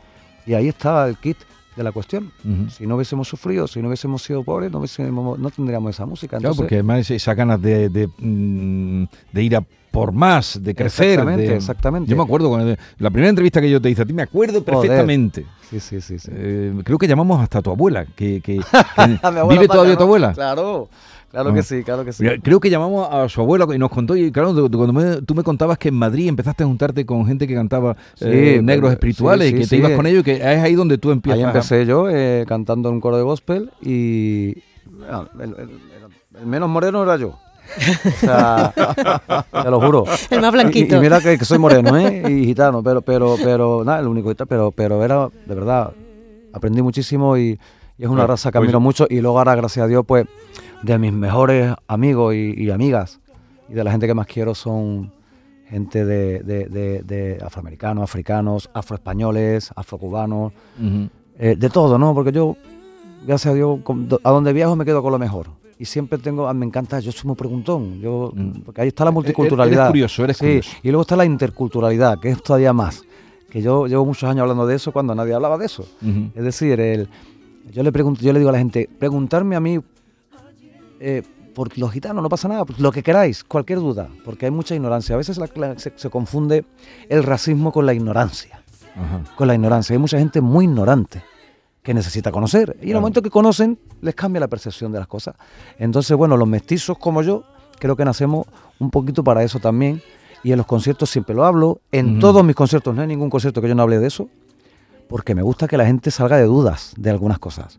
Y 0.47 0.55
ahí 0.55 0.69
está 0.69 1.09
el 1.09 1.17
kit 1.17 1.39
de 1.77 1.83
la 1.85 1.93
cuestión. 1.93 2.31
Si 2.71 2.87
no 2.87 2.97
hubiésemos 2.97 3.29
sufrido, 3.29 3.67
si 3.67 3.81
no 3.83 3.89
hubiésemos 3.89 4.23
sido 4.23 4.43
pobres, 4.45 4.71
no, 4.71 4.79
hubiésemos- 4.81 5.39
no 5.39 5.51
tendríamos 5.51 5.95
esa 5.95 6.07
música. 6.07 6.39
Claro, 6.39 6.55
porque 6.55 6.77
además 6.77 7.11
esas 7.11 7.37
ganas 7.37 7.61
de, 7.61 7.89
de, 7.89 8.09
mm, 8.19 9.05
de 9.33 9.43
ir 9.43 9.57
a 9.57 9.65
por 9.91 10.11
más, 10.11 10.61
de 10.61 10.75
crecer. 10.75 11.11
Exactamente, 11.11 11.49
de- 11.51 11.57
exactamente. 11.57 12.11
Yo 12.11 12.17
me 12.17 12.25
acuerdo, 12.25 12.49
cuando- 12.49 12.75
la 12.99 13.11
primera 13.11 13.29
entrevista 13.31 13.61
que 13.61 13.71
yo 13.71 13.81
te 13.81 13.91
hice 13.91 14.03
a 14.03 14.05
ti, 14.05 14.13
me 14.13 14.23
acuerdo 14.23 14.61
Joder. 14.61 14.65
perfectamente. 14.81 15.47
Sí, 15.71 15.79
sí, 15.79 16.01
sí. 16.01 16.19
sí. 16.19 16.31
Eh, 16.35 16.75
creo 16.85 16.99
que 16.99 17.07
llamamos 17.07 17.41
hasta 17.41 17.59
a 17.59 17.63
tu 17.63 17.71
abuela, 17.71 18.05
que, 18.05 18.41
que- 18.41 18.61
abuela 19.23 19.45
¿Vive 19.49 19.69
todavía 19.69 19.97
tu 19.97 20.03
abuela? 20.03 20.33
Claro, 20.33 20.89
claro 21.35 21.51
Ah. 21.51 21.55
que 21.55 21.63
sí, 21.63 21.83
claro 21.85 22.05
que 22.05 22.13
sí. 22.13 22.25
Creo 22.43 22.61
que 22.61 22.71
llamamos 22.71 23.07
a 23.13 23.29
su 23.29 23.41
abuela 23.41 23.67
y 23.75 23.79
nos 23.79 23.91
contó, 23.91 24.17
y 24.17 24.31
claro, 24.33 24.55
cuando 24.55 24.93
me- 24.93 25.21
tú 25.23 25.35
me 25.35 25.43
contabas 25.43 25.77
que 25.79 25.89
en 25.89 25.95
Madrid 25.97 26.29
empezaste 26.29 26.63
a 26.63 26.67
juntarte 26.67 27.05
con 27.05 27.27
gente 27.27 27.47
que 27.47 27.55
cantaba 27.55 27.97
Sí, 28.15 28.25
eh, 28.27 28.61
negros 28.63 28.89
pero- 28.89 28.93
espirituales, 28.93 29.49
sí, 29.49 29.55
y 29.55 29.59
que 29.59 29.65
sí, 29.65 29.71
te 29.71 29.77
sí, 29.77 29.81
ibas 29.81 29.93
con 29.93 30.07
ellos 30.07 30.21
y 30.21 30.25
que 30.25 30.33
es 30.37 30.43
ahí 30.63 30.75
donde 30.75 30.97
tú 30.99 31.11
empiezas. 31.11 31.39
Ahí 31.39 31.45
empecé 31.45 31.85
yo 31.87 32.09
eh, 32.09 32.45
cantando 32.47 32.89
en 32.89 32.95
un 32.97 33.01
coro 33.01 33.17
de 33.17 33.23
gospel 33.25 33.71
y 33.83 34.55
ah, 35.11 35.27
el, 35.35 35.41
el- 35.43 35.61
el- 35.61 36.41
el 36.41 36.47
menos 36.47 36.69
moreno 36.69 37.03
era 37.03 37.17
yo. 37.17 37.29
O 37.29 38.11
sea, 38.21 38.73
te 39.63 39.71
lo 39.71 39.81
juro. 39.81 40.05
El 40.31 40.41
más 40.41 40.51
Y- 40.53 40.57
blanquito. 40.57 40.97
Y, 40.97 41.01
mira 41.01 41.21
que, 41.21 41.39
que 41.39 41.45
soy 41.45 41.59
moreno, 41.59 41.97
¿eh? 41.99 42.23
Y 42.31 42.45
gitano, 42.47 42.83
pero, 42.83 43.03
pero, 43.03 43.37
pero, 43.43 43.83
nada, 43.85 44.01
el 44.01 44.07
único 44.09 44.29
gitano, 44.29 44.47
pero, 44.47 44.71
pero 44.71 45.03
era, 45.05 45.29
de 45.47 45.55
verdad, 45.55 45.93
aprendí 46.53 46.83
muchísimo 46.83 47.37
y, 47.39 47.59
y 47.99 48.03
es 48.05 48.09
una 48.09 48.27
raza 48.27 48.51
que 48.51 48.59
pues- 48.59 48.67
admiro 48.67 48.81
mucho. 48.81 49.07
Y 49.09 49.21
luego 49.21 49.39
ahora, 49.39 49.55
gracias 49.55 49.85
a 49.85 49.89
Dios, 49.89 50.05
pues, 50.07 50.27
de 50.85 50.99
mis 50.99 51.13
mejores 51.13 51.75
amigos 51.89 52.35
y, 52.35 52.55
y 52.57 52.71
amigas 52.71 53.21
y 53.69 53.75
de 53.75 53.85
la 53.85 53.91
gente 53.91 54.07
que 54.07 54.15
más 54.15 54.27
quiero 54.27 54.55
son 54.55 55.13
gente 55.69 56.05
de, 56.05 56.41
de, 56.41 56.67
de- 56.67 57.03
de 57.03 57.39
afroamericanos, 57.45 58.05
africanos, 58.05 58.71
afroespañoles, 58.75 59.71
afrocubanos, 59.75 60.53
eh, 61.39 61.57
de 61.59 61.71
todo, 61.71 61.99
¿no? 61.99 62.15
Porque 62.15 62.33
yo, 62.33 62.57
gracias 63.27 63.53
a 63.53 63.55
Dios, 63.55 63.81
con- 63.83 64.09
a 64.23 64.31
donde 64.31 64.53
viajo 64.53 64.77
me 64.77 64.85
quedo 64.85 65.03
con 65.03 65.11
lo 65.13 65.19
mejor. 65.19 65.47
Y 65.79 65.87
siempre 65.87 66.19
tengo, 66.19 66.47
ah, 66.47 66.55
me 66.55 66.67
encanta, 66.67 67.01
yo 67.01 67.11
soy 67.11 67.27
muy 67.29 67.35
preguntón, 67.37 67.99
yo, 68.01 68.31
Mm. 68.35 68.61
porque 68.65 68.83
ahí 68.83 68.89
está 68.89 69.05
la 69.05 69.09
Eres 69.09 69.15
multiculturalidad. 69.15 69.89
curioso, 69.89 70.23
eres 70.23 70.37
Sí, 70.37 70.45
curioso. 70.45 70.71
y 70.83 70.89
luego 70.91 71.03
está 71.03 71.17
la 71.17 71.25
interculturalidad, 71.25 72.21
que 72.21 72.29
es 72.31 72.43
todavía 72.43 72.73
más. 72.73 73.03
Que 73.51 73.63
yo 73.63 73.87
llevo 73.87 74.05
muchos 74.05 74.29
años 74.29 74.43
hablando 74.43 74.67
de 74.67 74.77
eso 74.77 74.93
cuando 74.93 75.15
nadie 75.15 75.33
hablaba 75.35 75.57
de 75.59 75.67
eso. 75.67 75.85
Es 76.35 76.45
decir, 76.45 76.79
el, 76.79 77.09
yo 77.73 77.83
le 77.83 77.91
pregunto, 77.91 78.21
yo 78.21 78.33
le 78.33 78.39
digo 78.39 78.51
a 78.51 78.53
la 78.53 78.59
gente, 78.59 78.89
preguntarme 78.99 79.57
a 79.57 79.61
mí 79.61 79.79
eh, 81.05 81.23
por 81.55 81.77
los 81.79 81.93
gitanos, 81.93 82.23
no 82.23 82.29
pasa 82.29 82.49
nada, 82.49 82.65
pues 82.65 82.81
lo 82.81 82.91
que 82.91 83.03
queráis, 83.03 83.45
cualquier 83.45 83.79
duda, 83.79 84.09
porque 84.25 84.47
hay 84.47 84.51
mucha 84.51 84.75
ignorancia. 84.75 85.15
A 85.15 85.19
veces 85.19 85.39
la- 85.39 85.49
la- 85.55 85.79
se, 85.79 85.93
se 85.95 86.11
confunde 86.11 86.65
el 87.09 87.23
racismo 87.23 87.71
con 87.73 87.87
la 87.87 87.95
ignorancia 87.95 88.61
Ajá. 88.97 89.23
con 89.37 89.47
la 89.47 89.55
ignorancia. 89.55 89.95
Hay 89.95 89.99
mucha 90.01 90.19
gente 90.19 90.41
muy 90.41 90.65
ignorante 90.65 91.23
que 91.83 91.95
necesita 91.95 92.33
conocer. 92.33 92.77
Y 92.81 92.87
en 92.87 92.97
el 92.97 93.01
momento 93.01 93.21
que 93.23 93.31
conocen, 93.31 93.79
les 94.01 94.15
cambia 94.15 94.41
la 94.41 94.49
percepción 94.49 94.91
de 94.91 94.99
las 94.99 95.07
cosas. 95.07 95.35
Entonces, 95.79 96.17
bueno, 96.17 96.37
los 96.37 96.49
mestizos 96.49 96.97
como 96.99 97.23
yo, 97.23 97.45
creo 97.79 97.95
que 97.95 98.05
nacemos 98.05 98.47
un 98.81 98.91
poquito 98.91 99.23
para 99.23 99.43
eso 99.45 99.59
también. 99.61 100.03
Y 100.43 100.53
en 100.53 100.59
los 100.59 100.67
conciertos 100.67 101.11
siempre 101.11 101.35
lo 101.35 101.45
hablo. 101.45 101.81
En 101.93 102.19
todos 102.21 102.43
mis 102.45 102.57
conciertos, 102.57 102.95
no 102.95 103.03
hay 103.03 103.09
ningún 103.09 103.31
concierto 103.31 103.61
que 103.61 103.69
yo 103.69 103.75
no 103.75 103.83
hable 103.83 103.99
de 103.99 104.07
eso. 104.07 104.29
Porque 105.09 105.35
me 105.35 105.43
gusta 105.43 105.69
que 105.69 105.77
la 105.77 105.85
gente 105.87 106.11
salga 106.11 106.37
de 106.39 106.45
dudas 106.45 106.95
de 106.97 107.11
algunas 107.11 107.39
cosas. 107.39 107.79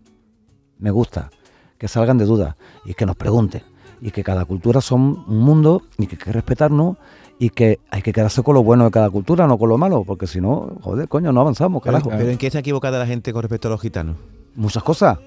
Me 0.78 0.92
gusta 0.92 1.30
que 1.78 1.88
salgan 1.88 2.18
de 2.18 2.26
dudas 2.26 2.56
y 2.86 2.94
que 2.94 3.06
nos 3.06 3.16
pregunten. 3.16 3.62
Y 4.02 4.12
que 4.12 4.24
cada 4.24 4.46
cultura 4.46 4.82
son 4.82 5.24
un 5.28 5.40
mundo 5.40 5.82
y 5.98 6.06
que 6.08 6.16
hay 6.16 6.22
que 6.22 6.32
respetarnos 6.34 6.98
y 7.40 7.50
que 7.50 7.80
hay 7.90 8.02
que 8.02 8.14
quedarse 8.14 8.44
con 8.44 8.54
lo 8.56 8.64
bueno 8.64 8.84
de 8.86 8.92
cada 8.92 9.10
cultura, 9.10 9.48
no 9.48 9.58
con 9.58 9.70
lo 9.70 9.78
malo, 9.78 10.04
porque 10.06 10.28
si 10.28 10.40
no, 10.42 10.74
joder, 10.82 11.08
coño, 11.08 11.32
no 11.32 11.42
avanzamos, 11.42 11.82
carajo. 11.82 12.10
pero 12.10 12.30
¿en 12.30 12.38
qué 12.38 12.48
está 12.48 12.60
equivocada 12.60 13.00
la 13.00 13.06
gente 13.08 13.34
con 13.34 13.42
respecto 13.42 13.68
a 13.68 13.72
los 13.72 13.82
gitanos? 13.82 14.16
Muchas 14.56 14.84
cosas. 14.84 15.18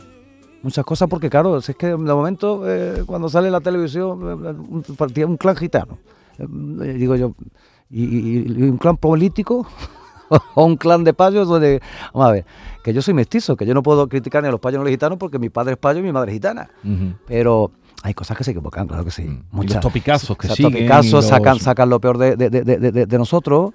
Muchas 0.63 0.85
cosas 0.85 1.09
porque, 1.09 1.31
claro, 1.31 1.61
si 1.61 1.73
es 1.73 1.79
que 1.79 1.87
de 1.89 1.97
momento 1.97 2.63
eh, 2.67 3.05
cuando 3.07 3.29
sale 3.29 3.51
la 3.51 3.61
televisión 3.61 4.21
eh, 4.23 4.51
un, 4.51 4.83
partía 4.97 5.27
un 5.27 5.37
clan 5.37 5.57
gitano, 5.57 5.99
eh, 6.39 6.47
digo 6.95 7.15
yo, 7.17 7.35
y, 7.91 8.05
y- 8.05 8.45
y 8.59 8.63
un 8.65 8.77
clan 8.79 8.97
político 8.97 9.67
o 10.55 10.65
un 10.65 10.77
clan 10.77 11.05
de 11.05 11.15
payos 11.15 11.49
donde, 11.49 11.81
vamos 12.13 12.29
a 12.29 12.33
ver, 12.33 12.45
que 12.83 12.93
yo 12.93 13.03
soy 13.03 13.15
mestizo, 13.15 13.57
que 13.57 13.67
yo 13.67 13.75
no 13.75 13.83
puedo 13.83 14.09
criticar 14.09 14.43
ni 14.43 14.49
a 14.49 14.53
los 14.53 14.61
payos 14.61 14.79
ni 14.79 14.83
a 14.83 14.85
los 14.85 14.91
gitanos 14.91 15.19
porque 15.19 15.39
mi 15.39 15.49
padre 15.51 15.73
es 15.73 15.79
payo 15.79 16.01
y 16.01 16.03
mi 16.03 16.13
madre 16.13 16.31
es 16.33 16.37
gitana. 16.37 16.71
Pero 17.27 17.71
hay 18.03 18.15
cosas 18.15 18.37
que 18.37 18.45
se 18.45 18.53
equivocan, 18.53 18.87
claro 18.87 19.05
que 19.05 19.11
sí. 19.11 19.23
Mm. 19.23 19.33
Y 19.53 19.57
Muchas. 19.57 19.75
los 19.77 19.83
topicazos 19.83 20.37
que 20.39 20.49
siguen, 20.49 20.73
topicazos, 20.73 21.25
y 21.25 21.29
sacan, 21.29 21.55
los- 21.55 21.63
sacan 21.63 21.89
lo 21.91 22.01
peor 22.01 22.17
de, 22.19 22.37
de- 22.37 22.51
de- 22.51 23.07
de- 23.07 23.19
nosotros 23.19 23.73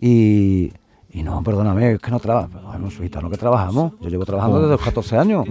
y, 0.00 0.72
y 1.10 1.22
no, 1.22 1.42
perdóname, 1.42 1.92
es 1.92 1.98
que 2.00 2.10
no 2.10 2.20
trabajamos, 2.20 2.94
gitano 2.96 3.30
que 3.30 3.36
trabajamos. 3.36 3.92
Yo 4.00 4.08
llevo 4.08 4.24
trabajando 4.24 4.58
desde 4.60 4.72
los 4.72 4.80
14 4.80 5.16
años 5.18 5.46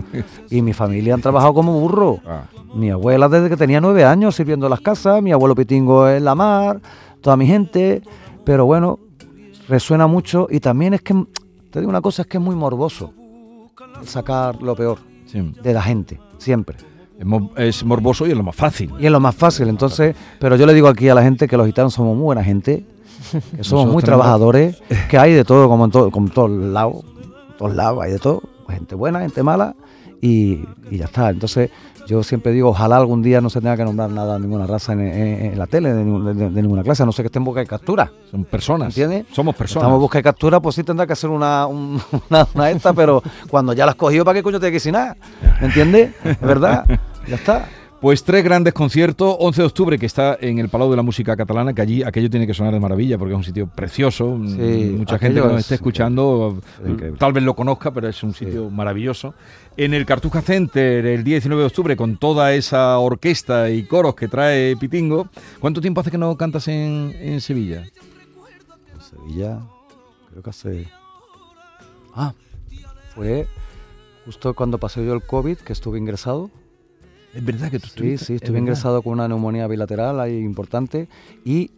y 0.50 0.62
mi 0.62 0.74
familia 0.74 1.13
han 1.13 1.22
trabajado 1.22 1.53
como 1.53 1.79
burro. 1.79 2.19
Ah. 2.25 2.43
Mi 2.75 2.89
abuela 2.89 3.29
desde 3.29 3.50
que 3.50 3.57
tenía 3.57 3.79
nueve 3.81 4.03
años 4.05 4.35
sirviendo 4.35 4.68
las 4.70 4.81
casas, 4.81 5.22
mi 5.22 5.31
abuelo 5.31 5.55
Pitingo 5.55 6.07
en 6.09 6.24
la 6.25 6.35
mar, 6.35 6.81
toda 7.22 7.37
mi 7.37 7.46
gente, 7.46 8.01
pero 8.46 8.66
bueno, 8.66 9.00
resuena 9.67 10.07
mucho 10.07 10.47
y 10.49 10.59
también 10.59 10.93
es 10.93 11.01
que, 11.01 11.13
te 11.71 11.79
digo 11.79 11.89
una 11.89 12.01
cosa, 12.01 12.23
es 12.23 12.27
que 12.27 12.37
es 12.37 12.43
muy 12.43 12.55
morboso 12.55 13.13
sacar 14.05 14.61
lo 14.61 14.75
peor 14.75 14.99
Sí. 15.25 15.53
de 15.63 15.73
la 15.73 15.81
gente, 15.81 16.19
siempre. 16.37 16.77
Es 17.17 17.25
mo- 17.25 17.51
Es 17.55 17.83
morboso 17.83 18.27
y 18.27 18.31
es 18.31 18.37
lo 18.37 18.43
más 18.43 18.55
fácil. 18.55 18.91
Y 18.99 19.05
es 19.05 19.11
lo 19.11 19.19
más 19.19 19.35
fácil, 19.35 19.67
entonces, 19.69 20.15
pero 20.39 20.55
yo 20.55 20.65
le 20.65 20.73
digo 20.73 20.87
aquí 20.87 21.07
a 21.09 21.15
la 21.15 21.23
gente 21.23 21.47
que 21.47 21.57
los 21.57 21.65
gitanos 21.65 21.93
somos 21.93 22.15
muy 22.15 22.23
buena 22.25 22.43
gente, 22.43 22.85
que 23.55 23.63
somos 23.63 23.87
muy 23.91 24.03
trabajadores, 24.03 24.81
que 25.09 25.17
hay 25.17 25.33
de 25.33 25.43
todo, 25.45 25.67
como 25.69 25.85
en 25.85 25.91
todo, 25.91 26.11
como 26.11 26.27
en 26.27 26.33
todos 26.33 26.49
lados, 26.51 27.03
todos 27.57 27.73
lados 27.75 28.03
hay 28.03 28.11
de 28.11 28.19
todo, 28.19 28.41
gente 28.69 28.95
buena, 28.95 29.21
gente 29.21 29.41
mala, 29.43 29.75
y, 30.27 30.66
y 30.90 30.98
ya 30.98 31.05
está. 31.05 31.29
Entonces, 31.29 31.70
yo 32.07 32.22
siempre 32.24 32.51
digo, 32.51 32.70
ojalá 32.70 32.98
algún 32.98 33.22
día 33.22 33.40
no 33.42 33.50
se 33.50 33.59
tenga 33.62 33.77
que 33.77 33.86
nombrar 33.86 34.09
nada, 34.09 34.38
ninguna 34.40 34.66
raza 34.68 34.94
en, 34.94 35.01
en- 35.01 35.46
en 35.53 35.57
la 35.59 35.68
tele, 35.68 35.94
de, 35.94 36.03
de- 36.33 36.50
de 36.50 36.62
ninguna 36.62 36.83
clase, 36.83 37.03
a 37.03 37.05
no 37.05 37.12
sé 37.12 37.24
que 37.24 37.27
esté 37.27 37.40
en 37.40 37.46
busca 37.46 37.59
de 37.62 37.66
captura. 37.68 38.12
Son 38.31 38.44
personas. 38.46 38.88
¿Entiendes? 38.90 39.25
Somos 39.33 39.55
personas. 39.55 39.83
Estamos 39.83 39.98
en 39.98 40.01
busca 40.01 40.18
de 40.20 40.24
captura, 40.24 40.59
pues 40.59 40.75
sí 40.75 40.83
tendrá 40.83 41.05
que 41.07 41.14
hacer 41.14 41.29
una, 41.29 41.66
un- 41.68 42.01
una, 42.29 42.48
una 42.53 42.70
esta, 42.72 42.94
pero 42.94 43.22
cuando 43.50 43.74
ya 43.74 43.86
la 43.86 43.92
has 43.92 43.96
cogido, 43.98 44.25
¿para 44.25 44.36
qué 44.40 44.44
coño 44.44 44.59
te 44.59 44.68
que 44.68 44.74
decir 44.74 44.92
nada? 44.94 45.16
¿Me 45.62 45.68
entiendes? 45.68 46.14
¿Es 46.24 46.40
verdad? 46.42 46.86
Ya 47.27 47.36
está. 47.36 47.68
Pues 48.03 48.25
tres 48.25 48.44
grandes 48.44 48.74
conciertos, 48.74 49.37
11 49.39 49.61
de 49.61 49.66
octubre 49.66 49.98
que 49.98 50.05
está 50.05 50.37
en 50.42 50.59
el 50.59 50.68
Palau 50.68 50.89
de 50.89 50.98
la 50.98 51.03
Música 51.03 51.37
Catalana, 51.37 51.74
que 51.74 51.81
allí 51.81 52.03
aquello 52.03 52.29
tiene 52.29 52.46
que 52.46 52.53
sonar 52.53 52.74
de 52.74 52.79
maravilla 52.81 53.18
porque 53.18 53.31
es 53.31 53.37
un 53.37 53.46
sitio 53.46 53.66
precioso, 53.66 54.37
Sí, 54.46 54.94
mucha 54.98 55.18
gente 55.18 55.39
que 55.39 55.48
nos 55.48 55.53
es 55.53 55.61
esté 55.61 55.75
escuchando 55.75 56.61
Es 56.83 56.89
increíble. 56.89 57.18
tal 57.18 57.31
vez 57.31 57.46
lo 57.46 57.55
conozca, 57.55 57.92
pero 57.94 58.09
es 58.09 58.22
un 58.22 58.33
sitio 58.33 58.70
maravilloso. 58.70 59.35
En 59.77 59.94
el 59.94 60.05
Cartuja 60.05 60.42
Center 60.42 61.05
el 61.05 61.24
día 61.24 61.35
19 61.35 61.61
de 61.61 61.68
octubre 61.68 61.96
con 61.96 62.18
toda 62.18 62.53
esa 62.53 63.00
orquesta 63.00 63.70
y 63.70 63.83
coros 63.83 64.16
que 64.16 64.27
trae 64.27 64.75
Pitingo. 64.75 65.29
¿Cuánto 65.61 65.79
tiempo 65.79 66.01
hace 66.01 66.11
que 66.11 66.18
no 66.18 66.35
cantas 66.35 66.68
en, 66.68 67.16
en 67.18 67.39
Sevilla? 67.39 67.85
En 68.94 69.01
Sevilla, 69.01 69.61
creo 70.29 70.44
que 70.44 70.50
hace. 70.50 70.87
Ah, 72.13 72.33
fue 73.16 73.48
justo 74.25 74.53
cuando 74.53 74.77
pasé 74.77 75.05
yo 75.05 75.13
el 75.13 75.22
COVID, 75.24 75.59
que 75.59 75.72
estuve 75.72 76.00
ingresado. 76.00 76.51
Es 77.33 77.43
verdad 77.43 77.72
que 77.72 77.79
tú 77.79 77.87
Sí, 77.87 77.93
estuviste- 77.96 78.25
sí, 78.25 78.33
es 78.35 78.41
estuve 78.41 78.59
ingresado 78.59 79.01
con 79.01 79.13
una 79.13 79.27
neumonía 79.27 79.67
bilateral 79.67 80.19
ahí 80.19 80.37
importante. 80.37 81.07
Y 81.43 81.72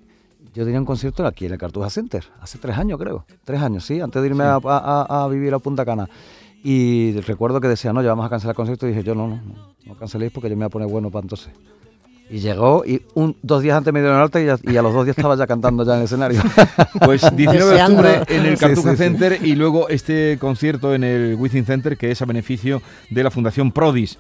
yo 0.54 0.64
tenía 0.66 0.80
un 0.80 0.86
concierto 0.86 1.26
aquí 1.26 1.46
en 1.46 1.54
el 1.54 1.58
Cartuja 1.58 1.90
Center, 1.90 2.24
hace 2.42 2.58
tres 2.58 2.78
años 2.78 3.00
creo. 3.00 3.26
Tres 3.44 3.62
años, 3.62 3.86
sí, 3.86 4.00
antes 4.02 4.22
de 4.22 4.28
irme 4.28 4.44
a, 4.44 4.60
a- 4.64 5.24
a 5.24 5.28
vivir 5.28 5.54
a 5.54 5.60
Punta 5.60 5.86
Cana. 5.86 6.10
Y 6.64 7.20
recuerdo 7.22 7.62
que 7.62 7.68
decía, 7.68 7.94
no, 7.94 8.02
ya 8.02 8.10
vamos 8.10 8.26
a 8.26 8.30
cancelar 8.30 8.54
el 8.54 8.56
concierto. 8.58 8.86
Y 8.88 8.90
dije, 8.90 9.04
yo 9.04 9.14
no, 9.16 9.28
no, 9.28 9.36
no, 9.36 9.54
no 9.86 9.96
canceléis 9.96 10.32
porque 10.32 10.50
yo 10.50 10.56
me 10.56 10.62
voy 10.62 10.68
a 10.68 10.70
poner 10.70 10.88
bueno 10.90 11.12
para 11.12 11.24
entonces. 11.24 11.50
Y 12.28 12.40
llegó 12.40 12.84
y 12.84 13.04
un, 13.14 13.36
dos 13.44 13.62
días 13.62 13.78
antes 13.78 13.94
me 13.94 14.00
dieron 14.02 14.18
alta 14.20 14.42
y, 14.42 14.48
ya- 14.48 14.58
y 14.64 14.76
a 14.76 14.82
los 14.82 14.92
dos 14.94 15.06
días 15.06 15.16
estaba 15.16 15.36
ya 15.36 15.46
cantando 15.46 15.86
ya 15.86 15.94
en 15.94 16.00
el 16.00 16.06
escenario. 16.06 16.42
Pues 17.06 17.22
19 17.36 17.76
de 17.76 17.84
octubre 17.84 18.22
en 18.30 18.46
el 18.48 18.58
Sí, 18.58 18.66
Cartuja 18.66 18.92
sí, 18.92 18.98
sí. 18.98 19.04
Center 19.04 19.40
y 19.46 19.54
luego 19.56 19.90
este 19.90 20.38
concierto 20.40 20.96
en 20.96 21.04
el 21.04 21.36
Within 21.36 21.66
Center 21.66 21.98
que 21.98 22.10
es 22.10 22.22
a 22.24 22.26
beneficio 22.26 22.82
de 23.12 23.24
la 23.24 23.30
Fundación 23.30 23.72
Prodis. 23.72 24.18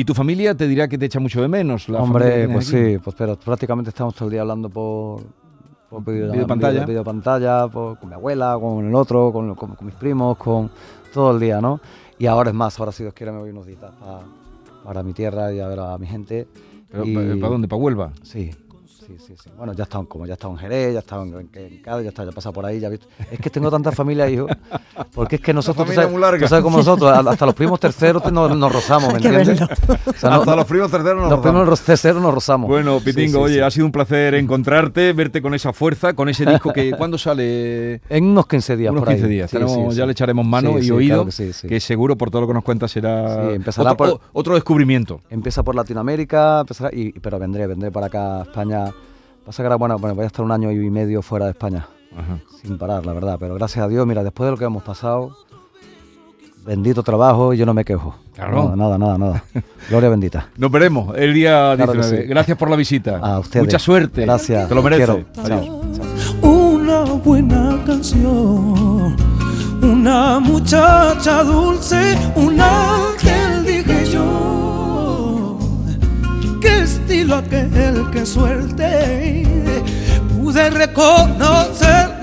Y 0.00 0.04
tu 0.04 0.14
familia 0.14 0.54
te 0.54 0.68
dirá 0.68 0.86
que 0.86 0.96
te 0.96 1.06
echa 1.06 1.18
mucho 1.18 1.42
de 1.42 1.48
menos. 1.48 1.88
La 1.88 2.00
Hombre, 2.00 2.48
pues 2.48 2.72
aquí. 2.72 2.92
sí, 2.92 2.98
pues 2.98 3.16
pero 3.18 3.36
prácticamente 3.36 3.88
estamos 3.90 4.14
todo 4.14 4.26
el 4.28 4.32
día 4.32 4.42
hablando 4.42 4.70
por, 4.70 5.22
por 5.90 6.04
video- 6.04 6.30
video- 6.30 6.86
videopantalla, 6.86 7.66
por- 7.66 7.98
con 7.98 8.08
mi 8.08 8.14
abuela, 8.14 8.56
con 8.60 8.86
el 8.86 8.94
otro, 8.94 9.32
con, 9.32 9.54
con- 9.56 9.74
con 9.74 9.86
mis 9.86 9.96
primos, 9.96 10.36
con 10.36 10.70
todo 11.12 11.32
el 11.32 11.40
día, 11.40 11.60
¿no? 11.60 11.80
Y 12.16 12.26
ahora 12.26 12.50
es 12.50 12.54
más, 12.54 12.78
ahora 12.78 12.92
si 12.92 13.02
Dios 13.02 13.12
quiere 13.12 13.32
me 13.32 13.38
voy 13.40 13.50
unos 13.50 13.66
días 13.66 13.80
pa- 13.80 14.22
para 14.84 15.02
mi 15.02 15.12
tierra 15.14 15.52
y 15.52 15.58
a 15.58 15.66
ver 15.66 15.80
a 15.80 15.98
mi 15.98 16.06
gente. 16.06 16.46
Pero, 16.92 17.04
Y- 17.04 17.40
¿Para 17.40 17.52
dónde? 17.52 17.66
¿Para 17.66 17.82
Huelva? 17.82 18.12
Sí, 18.22 18.50
sí, 19.08 19.16
sí, 19.26 19.34
sí. 19.42 19.50
Bueno, 19.56 19.72
ya 19.72 19.84
está, 19.84 20.02
como 20.04 20.26
ya 20.26 20.34
está 20.34 20.48
en 20.48 20.56
Jerez, 20.58 20.92
ya 20.94 20.98
está 21.00 21.16
en, 21.22 21.34
en, 21.34 21.48
en 21.54 21.78
Cádiz, 21.82 22.04
ya 22.04 22.08
está, 22.10 22.24
ya 22.24 22.32
pasa 22.32 22.52
por 22.52 22.64
ahí, 22.66 22.78
ya 22.80 22.88
visto. 22.88 23.06
Es 23.30 23.38
que 23.40 23.50
tengo 23.50 23.70
tanta 23.70 23.90
familia, 23.92 24.28
hijo, 24.28 24.46
porque 25.14 25.36
es 25.36 25.42
que 25.42 25.52
nosotros, 25.52 25.86
tú 25.86 25.92
sabes, 25.94 26.10
tú 26.40 26.48
sabes 26.48 26.62
como 26.62 26.76
nosotros, 26.78 27.10
hasta 27.26 27.46
los 27.46 27.54
primos 27.54 27.80
terceros 27.80 28.22
te- 28.22 28.30
nos, 28.32 28.56
nos 28.56 28.72
rozamos, 28.72 29.08
¿me 29.12 29.18
entiendes? 29.18 29.60
O 30.06 30.12
sea, 30.14 30.30
no- 30.30 30.36
Hasta 30.36 30.56
los 30.56 30.64
primos 30.66 30.90
terceros 30.90 31.20
nos 31.22 31.30
los 31.30 31.40
primos 31.40 31.66
ro- 31.66 31.76
terceros 31.76 32.22
nos 32.22 32.34
rozamos. 32.34 32.68
Bueno, 32.68 32.98
Sí, 32.98 33.04
Pitingo, 33.06 33.38
sí, 33.38 33.44
oye, 33.44 33.54
sí. 33.54 33.60
ha 33.60 33.70
sido 33.70 33.86
un 33.86 33.92
placer 33.92 34.34
encontrarte, 34.34 35.12
verte 35.12 35.40
con 35.42 35.54
esa 35.54 35.72
fuerza, 35.72 36.12
con 36.14 36.28
ese 36.28 36.44
disco 36.44 36.72
que 36.72 36.92
¿cuándo 36.92 37.16
sale? 37.18 38.00
En 38.08 38.24
unos 38.24 38.46
15 38.46 38.76
días 38.76 38.90
Unos 38.90 39.02
por 39.02 39.10
ahí. 39.10 39.16
15 39.16 39.28
días. 39.28 39.50
Sí, 39.50 39.56
Tenemos- 39.56 39.74
sí, 39.92 39.96
ya 39.98 40.02
sí. 40.02 40.06
le 40.06 40.12
echaremos 40.12 40.46
mano 40.46 40.72
Sí, 40.74 40.78
y 40.78 40.82
sí, 40.84 40.90
oído, 40.90 41.14
claro 41.16 41.26
que 41.26 41.32
sí, 41.32 41.52
sí. 41.52 41.68
que 41.68 41.80
seguro 41.80 42.16
por 42.16 42.30
todo 42.30 42.42
lo 42.42 42.48
que 42.48 42.54
nos 42.54 42.64
cuentas 42.64 42.90
será 42.90 43.48
Sí, 43.48 43.54
empezará 43.54 43.92
otro, 43.92 44.18
por- 44.18 44.20
otro 44.32 44.54
descubrimiento. 44.54 45.20
Empieza 45.30 45.62
por 45.62 45.74
Latinoamérica, 45.74 46.60
empezará, 46.60 46.90
y, 46.92 47.12
pero 47.12 47.38
vendré, 47.38 47.66
vendré 47.66 47.90
para 47.90 48.06
acá, 48.06 48.40
a 48.40 48.42
España, 48.42 48.84
Pasa 49.48 49.62
que 49.62 49.66
ahora, 49.66 49.76
bueno, 49.76 49.98
bueno, 49.98 50.14
voy 50.14 50.24
a 50.24 50.26
estar 50.26 50.44
un 50.44 50.52
año 50.52 50.70
y 50.70 50.90
medio 50.90 51.22
fuera 51.22 51.46
de 51.46 51.52
España, 51.52 51.86
Ajá. 52.14 52.38
sin 52.60 52.76
parar, 52.76 53.06
la 53.06 53.14
verdad. 53.14 53.38
Pero 53.40 53.54
gracias 53.54 53.82
a 53.82 53.88
Dios, 53.88 54.06
mira, 54.06 54.22
después 54.22 54.46
de 54.46 54.50
lo 54.50 54.58
que 54.58 54.66
hemos 54.66 54.82
pasado, 54.82 55.34
bendito 56.66 57.02
trabajo 57.02 57.54
y 57.54 57.56
yo 57.56 57.64
no 57.64 57.72
me 57.72 57.82
quejo. 57.82 58.14
Claro. 58.34 58.64
Nada, 58.76 58.76
nada, 58.76 58.98
nada, 58.98 59.16
nada. 59.18 59.44
Gloria 59.88 60.10
bendita. 60.10 60.50
Nos 60.58 60.70
veremos 60.70 61.16
el 61.16 61.32
día 61.32 61.72
Claro 61.76 61.92
que 61.92 61.98
19. 61.98 62.22
sí. 62.24 62.28
Gracias 62.28 62.58
por 62.58 62.68
la 62.68 62.76
visita. 62.76 63.16
A 63.22 63.38
ustedes. 63.38 63.64
Mucha 63.64 63.78
suerte. 63.78 64.20
Gracias. 64.20 64.68
Te 64.68 64.74
lo 64.74 64.82
mereces. 64.82 65.24
una 66.42 67.04
buena 67.04 67.82
canción, 67.86 69.16
una 69.82 70.40
muchacha 70.40 71.42
dulce, 71.42 72.18
pude 80.94 81.38
reconocerle. 81.38 82.18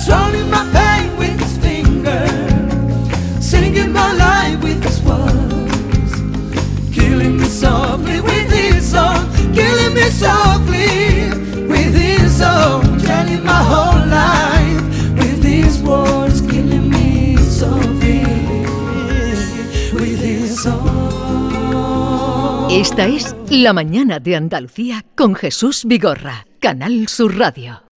Strumming 0.00 0.48
my 0.48 0.64
pain 0.72 1.10
with 1.18 1.38
his 1.38 1.58
fingers, 1.58 2.30
singing 3.40 3.92
my 3.92 4.12
life 4.14 4.58
with 4.62 4.82
his 4.82 5.02
words, 5.02 6.12
killing 6.94 7.36
me 7.36 7.44
softly 7.44 8.20
with 8.20 8.50
his 8.50 8.90
song, 8.90 9.28
killing 9.52 9.92
me 9.92 10.08
softly 10.10 11.28
with 11.68 11.94
his 11.94 12.38
song, 12.38 12.82
telling 13.04 13.44
my 13.44 13.62
whole 13.70 14.00
life 14.08 14.82
with 15.18 15.44
his 15.44 15.78
words, 15.82 16.40
killing 16.40 16.88
me 16.88 17.36
softly 17.36 18.24
with 19.92 20.20
his 20.20 20.62
song. 20.62 21.08
Esta 22.70 23.06
es 23.06 23.36
La 23.50 23.74
mañana 23.74 24.20
de 24.20 24.36
Andalucía 24.36 25.04
con 25.14 25.34
Jesús 25.34 25.84
Vigorra, 25.84 26.46
Canal 26.60 27.08
Sur 27.08 27.36
Radio. 27.36 27.87